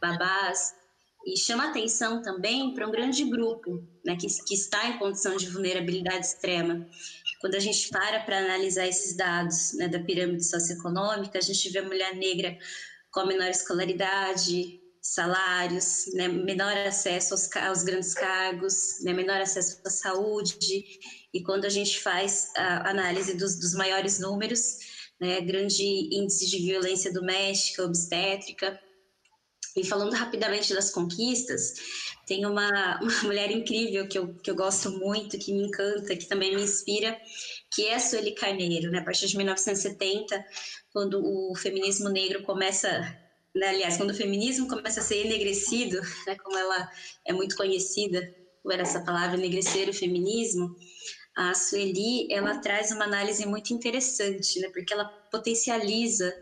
[0.00, 0.74] babás,
[1.26, 5.48] e chama atenção também para um grande grupo né, que, que está em condição de
[5.48, 6.86] vulnerabilidade extrema,
[7.40, 11.78] quando a gente para para analisar esses dados né, da pirâmide socioeconômica, a gente vê
[11.78, 12.56] a mulher negra
[13.10, 19.90] com menor escolaridade, salários, né, menor acesso aos, aos grandes cargos, né, menor acesso à
[19.90, 20.84] saúde.
[21.32, 24.76] E quando a gente faz a análise dos, dos maiores números,
[25.18, 28.78] né, grande índice de violência doméstica, obstétrica,
[29.76, 31.74] e falando rapidamente das conquistas,
[32.26, 36.26] tem uma, uma mulher incrível que eu, que eu gosto muito, que me encanta, que
[36.26, 37.16] também me inspira,
[37.72, 38.90] que é a Sueli Carneiro.
[38.90, 38.98] Né?
[38.98, 40.44] A partir de 1970,
[40.92, 42.88] quando o feminismo negro começa
[43.54, 46.88] né, aliás, quando o feminismo começa a ser enegrecido, né, como ela
[47.26, 48.20] é muito conhecida
[48.62, 50.74] por essa palavra, enegrecer o feminismo,
[51.36, 56.32] a Sueli, ela traz uma análise muito interessante, né, porque ela potencializa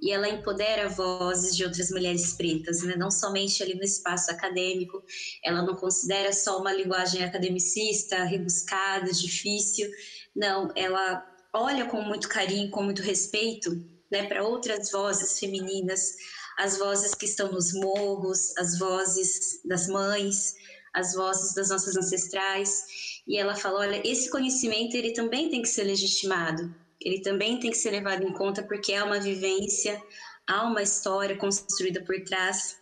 [0.00, 2.94] e ela empodera vozes de outras mulheres pretas, né?
[2.96, 5.02] não somente ali no espaço acadêmico,
[5.44, 9.90] ela não considera só uma linguagem academicista, rebuscada, difícil,
[10.34, 13.70] Não, ela olha com muito carinho, com muito respeito
[14.10, 16.14] né, para outras vozes femininas,
[16.58, 20.54] as vozes que estão nos morros, as vozes das mães,
[20.94, 22.84] as vozes das nossas ancestrais.
[23.26, 27.70] E ela fala: olha, esse conhecimento ele também tem que ser legitimado, ele também tem
[27.70, 30.00] que ser levado em conta porque há uma vivência,
[30.46, 32.76] há uma história construída por trás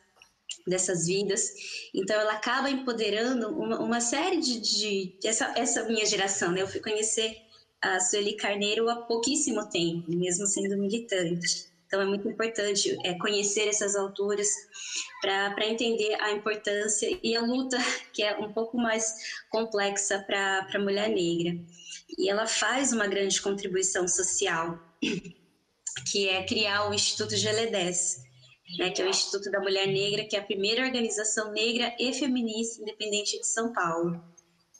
[0.67, 1.43] dessas vidas.
[1.95, 5.14] Então, ela acaba empoderando uma, uma série de, de.
[5.25, 6.62] essa, essa minha geração, né?
[6.62, 7.37] Eu fui conhecer
[7.81, 11.67] a Sueli Carneiro há pouquíssimo tempo, mesmo sendo militante.
[11.87, 14.49] Então, é muito importante é, conhecer essas autoras
[15.20, 17.78] para entender a importância e a luta,
[18.12, 19.14] que é um pouco mais
[19.51, 21.57] complexa para a mulher negra.
[22.18, 24.78] E ela faz uma grande contribuição social,
[26.11, 28.16] que é criar o Instituto Geledés,
[28.78, 32.12] né, que é o Instituto da Mulher Negra, que é a primeira organização negra e
[32.12, 34.20] feminista independente de São Paulo.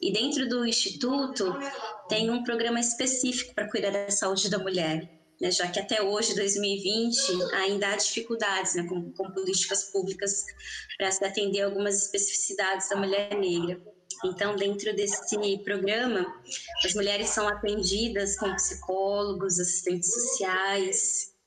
[0.01, 1.55] E dentro do Instituto
[2.07, 6.35] tem um programa específico para cuidar da saúde da mulher, né, já que até hoje,
[6.35, 10.43] 2020, ainda há dificuldades né, com, com políticas públicas
[10.97, 13.81] para se atender algumas especificidades da mulher negra.
[14.25, 16.25] Então, dentro desse programa,
[16.83, 21.37] as mulheres são atendidas com psicólogos, assistentes sociais,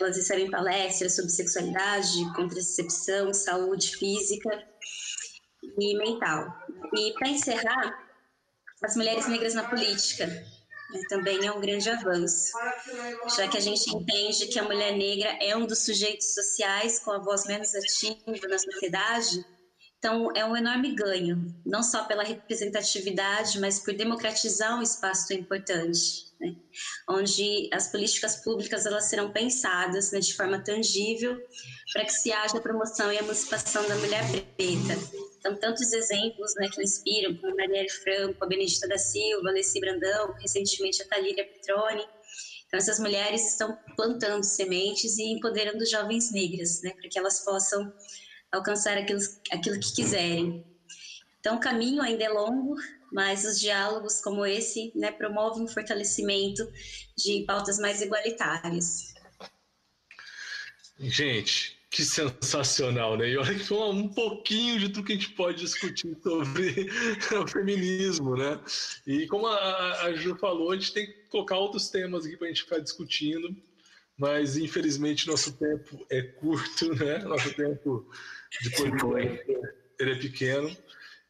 [0.00, 4.66] elas recebem palestras sobre sexualidade, contracepção, saúde física
[5.78, 6.46] e mental.
[6.96, 8.08] E para encerrar,
[8.82, 10.26] as mulheres negras na política
[10.92, 12.52] né, também é um grande avanço,
[13.36, 17.12] já que a gente entende que a mulher negra é um dos sujeitos sociais com
[17.12, 19.44] a voz menos ativa na sociedade.
[19.98, 25.36] Então, é um enorme ganho, não só pela representatividade, mas por democratizar um espaço tão
[25.36, 26.56] importante né?
[27.08, 31.40] onde as políticas públicas elas serão pensadas né, de forma tangível
[31.92, 34.24] para que se haja a promoção e emancipação da mulher
[34.56, 35.31] preta.
[35.42, 39.80] Então, tantos exemplos né, que inspiram, como Marielle Franco, a Benedita da Silva, a Alessi
[39.80, 42.04] Brandão, recentemente a Talíria Petroni.
[42.66, 47.92] Então, essas mulheres estão plantando sementes e empoderando jovens negras, né, para que elas possam
[48.52, 49.18] alcançar aquilo,
[49.50, 50.64] aquilo que quiserem.
[51.40, 52.76] Então, o caminho ainda é longo,
[53.12, 56.62] mas os diálogos como esse né, promovem um fortalecimento
[57.18, 59.12] de pautas mais igualitárias.
[61.00, 63.28] Gente, que sensacional, né?
[63.28, 66.88] E olha que foi um pouquinho de tudo que a gente pode discutir sobre
[67.38, 68.58] o feminismo, né?
[69.06, 72.46] E como a, a Ju falou, a gente tem que colocar outros temas aqui para
[72.46, 73.54] a gente ficar discutindo,
[74.16, 77.18] mas infelizmente nosso tempo é curto, né?
[77.18, 78.10] Nosso tempo
[78.62, 79.44] de podcast
[80.00, 80.74] ele é pequeno.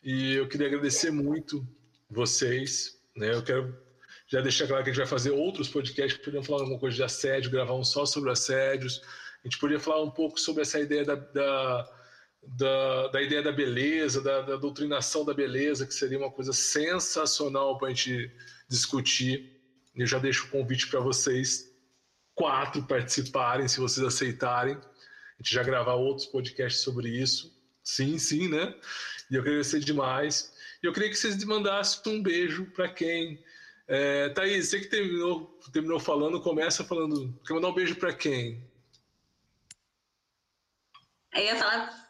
[0.01, 1.67] E eu queria agradecer muito
[2.09, 3.01] vocês.
[3.17, 3.35] Né?
[3.35, 3.77] Eu quero
[4.29, 7.03] já deixar claro que a gente vai fazer outros podcasts, podemos falar alguma coisa de
[7.03, 9.03] assédio, gravar um só sobre assédios.
[9.45, 11.91] A gente poderia falar um pouco sobre essa ideia da, da,
[12.43, 17.77] da, da ideia da beleza, da, da, doutrinação da beleza, que seria uma coisa sensacional
[17.77, 18.31] para a gente
[18.69, 19.61] discutir.
[19.97, 21.71] Eu já deixo o convite para vocês
[22.35, 24.75] quatro participarem, se vocês aceitarem.
[24.75, 27.53] A gente já gravar outros podcasts sobre isso.
[27.83, 28.75] Sim, sim, né?
[29.29, 30.53] E eu agradecer demais.
[30.83, 33.43] E eu queria que vocês mandassem um beijo para quem.
[33.89, 37.39] É, Thaís, você que terminou, terminou falando, começa falando.
[37.45, 38.72] Quer mandar um beijo para quem?
[41.35, 42.09] Eu ia falar.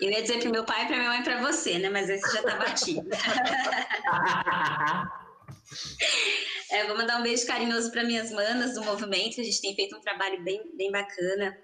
[0.00, 1.90] Eu ia dizer para meu pai, para minha mãe, para você, né?
[1.90, 3.06] Mas esse já tá batido.
[6.70, 9.40] é, vou mandar um beijo carinhoso para minhas manas do movimento.
[9.40, 11.54] A gente tem feito um trabalho bem, bem bacana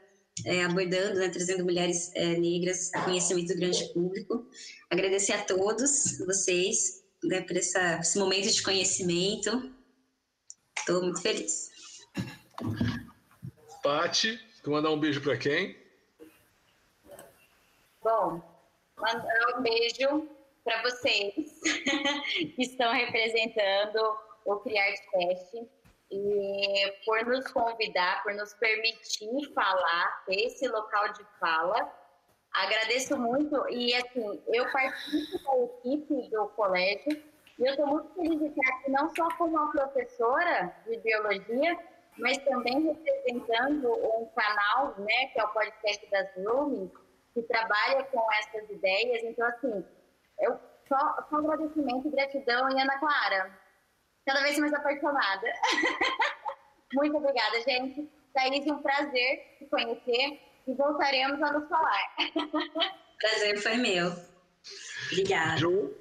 [0.44, 4.46] é, abordando, né, trazendo mulheres é, negras a conhecimento do grande público.
[4.90, 9.72] Agradecer a todos vocês né, por essa, esse momento de conhecimento.
[10.78, 11.70] Estou muito feliz.
[13.82, 15.85] Pati, tu mandar um beijo para quem?
[18.06, 18.40] Bom,
[19.00, 20.28] mandar um beijo
[20.62, 21.34] para vocês
[22.54, 25.68] que estão representando o Criartcast
[26.12, 31.92] e por nos convidar, por nos permitir falar, esse local de fala.
[32.54, 37.24] Agradeço muito e assim, eu participo da equipe do colégio
[37.58, 41.76] e eu estou muito feliz de estar aqui não só como uma professora de biologia,
[42.18, 47.05] mas também representando um canal, né, que é o podcast das Roomies,
[47.36, 49.22] que trabalha com essas ideias.
[49.24, 49.84] Então, assim,
[50.40, 50.58] eu
[50.88, 52.70] só, só agradecimento e gratidão.
[52.70, 53.60] E Ana Clara,
[54.24, 55.46] cada vez mais apaixonada.
[56.94, 58.10] Muito obrigada, gente.
[58.32, 62.16] Thaís, um prazer te conhecer e voltaremos a nos falar.
[63.20, 64.12] Prazer foi meu.
[65.10, 65.58] Obrigada.
[65.58, 65.94] Ju,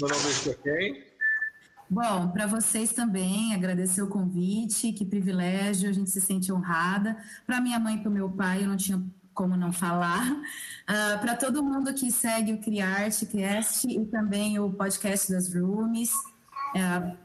[0.00, 0.14] nome
[0.46, 1.08] é quem?
[1.90, 7.16] Bom, para vocês também, agradecer o convite, que privilégio, a gente se sente honrada.
[7.46, 9.02] Para minha mãe e para o meu pai, eu não tinha
[9.38, 10.32] como não falar.
[10.32, 10.42] Uh,
[11.14, 16.10] ah, para todo mundo que segue o Criarte Cast e também o podcast das Rooms,
[16.74, 17.16] É,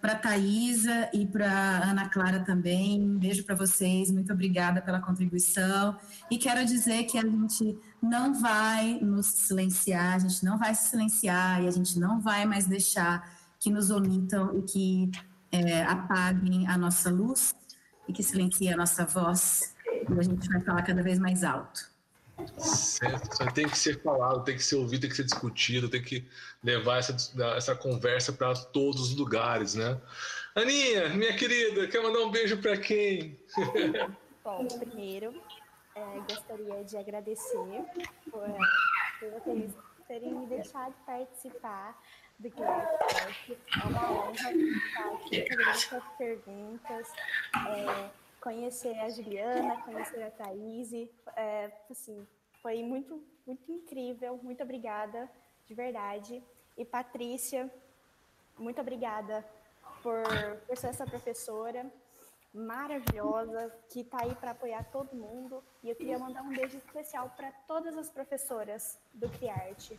[0.00, 1.48] para Thaisa e para
[1.88, 3.00] Ana Clara também.
[3.00, 5.96] Um beijo para vocês, muito obrigada pela contribuição.
[6.28, 10.90] E quero dizer que a gente não vai nos silenciar, a gente não vai se
[10.90, 13.22] silenciar e a gente não vai mais deixar
[13.60, 15.10] que nos omitam e que
[15.50, 17.54] é, apaguem a nossa luz
[18.06, 19.73] e que silenciem a nossa voz.
[20.02, 21.92] E a gente vai falar cada vez mais alto.
[22.58, 26.26] Certo, tem que ser falado, tem que ser ouvido, tem que ser discutido, tem que
[26.64, 27.14] levar essa,
[27.56, 30.00] essa conversa para todos os lugares, né?
[30.54, 33.38] Aninha, minha querida, quer mandar um beijo para quem?
[34.42, 35.40] Bom, primeiro,
[35.94, 37.84] é, gostaria de agradecer
[38.30, 38.48] por,
[39.20, 39.72] por vocês
[40.08, 41.96] terem me deixado participar
[42.38, 43.56] do Glasscast.
[43.82, 47.12] É uma honra estar aqui fazendo essas perguntas.
[47.68, 48.10] É,
[48.44, 50.92] conhecer a Juliana, conhecer a Thaís,
[51.34, 52.28] é, assim,
[52.60, 54.38] foi muito, muito incrível.
[54.42, 55.30] Muito obrigada,
[55.66, 56.44] de verdade.
[56.76, 57.72] E Patrícia,
[58.58, 59.42] muito obrigada
[60.02, 60.22] por,
[60.66, 61.90] por ser essa professora
[62.52, 65.64] maravilhosa que está aí para apoiar todo mundo.
[65.82, 69.98] E eu queria mandar um beijo especial para todas as professoras do Criarte.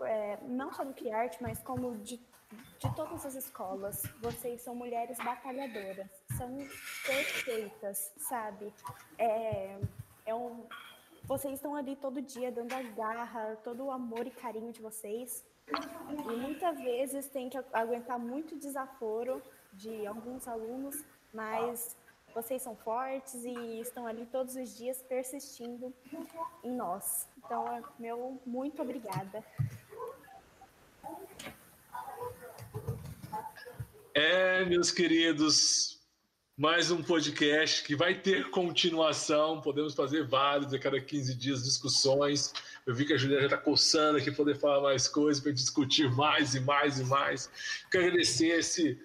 [0.00, 2.20] É, não só do Criarte, mas como de
[2.78, 6.56] de todas as escolas, vocês são mulheres batalhadoras, são
[7.06, 8.72] perfeitas, sabe?
[9.18, 9.78] É,
[10.26, 10.66] é um,
[11.24, 15.44] vocês estão ali todo dia dando a garra, todo o amor e carinho de vocês.
[16.08, 21.96] E muitas vezes tem que aguentar muito desaforo de alguns alunos, mas
[22.32, 25.92] vocês são fortes e estão ali todos os dias persistindo
[26.62, 27.26] em nós.
[27.38, 27.64] Então,
[27.98, 29.42] meu muito obrigada.
[34.14, 35.95] É, meus queridos,
[36.56, 39.60] mais um podcast que vai ter continuação.
[39.60, 42.54] Podemos fazer vários a cada 15 dias discussões.
[42.86, 46.10] Eu vi que a Juliana já está coçando aqui poder falar mais coisas para discutir
[46.10, 47.50] mais e mais e mais.
[47.90, 48.98] Quero agradecer esse,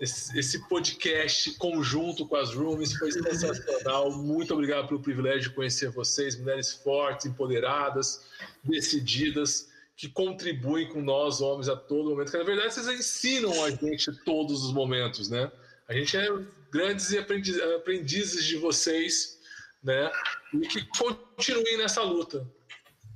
[0.00, 4.10] esse, esse, podcast conjunto com as Rooms, foi sensacional.
[4.10, 8.24] Muito obrigado pelo privilégio de conhecer vocês, mulheres fortes, empoderadas,
[8.64, 12.32] decididas que contribuem com nós, homens, a todo momento.
[12.32, 15.52] Que, na verdade, vocês ensinam a gente todos os momentos, né?
[15.88, 16.26] A gente é
[16.70, 19.38] grandes aprendizes de vocês,
[19.82, 20.10] né?
[20.54, 22.46] E que continuem nessa luta.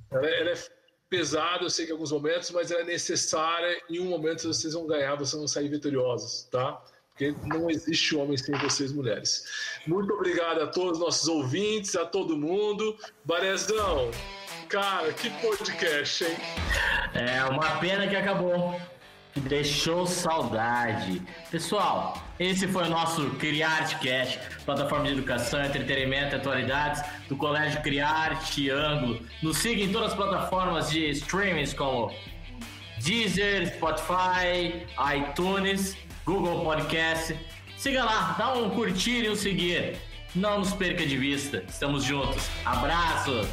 [0.09, 0.57] Ela, é, ela é
[1.09, 3.81] pesada, eu sei que em alguns momentos, mas ela é necessária.
[3.89, 6.81] Em um momento vocês vão ganhar, vocês vão sair vitoriosos, tá?
[7.09, 9.45] Porque não existe homem sem vocês, mulheres.
[9.85, 12.97] Muito obrigado a todos os nossos ouvintes, a todo mundo.
[13.25, 14.09] Barezão,
[14.71, 16.37] Cara, que podcast, hein?
[17.13, 18.79] É uma pena que acabou.
[19.35, 21.21] Deixou saudade.
[21.49, 28.69] Pessoal, esse foi o nosso CriArteCast, plataforma de educação, entretenimento e atualidades do Colégio CriArte
[28.69, 29.25] Ângulo.
[29.41, 32.13] Nos siga em todas as plataformas de streamings como
[32.97, 37.37] Deezer, Spotify, iTunes, Google Podcast.
[37.77, 39.97] Siga lá, dá um curtir e um seguir.
[40.35, 41.63] Não nos perca de vista.
[41.67, 42.49] Estamos juntos.
[42.65, 43.47] Abraço!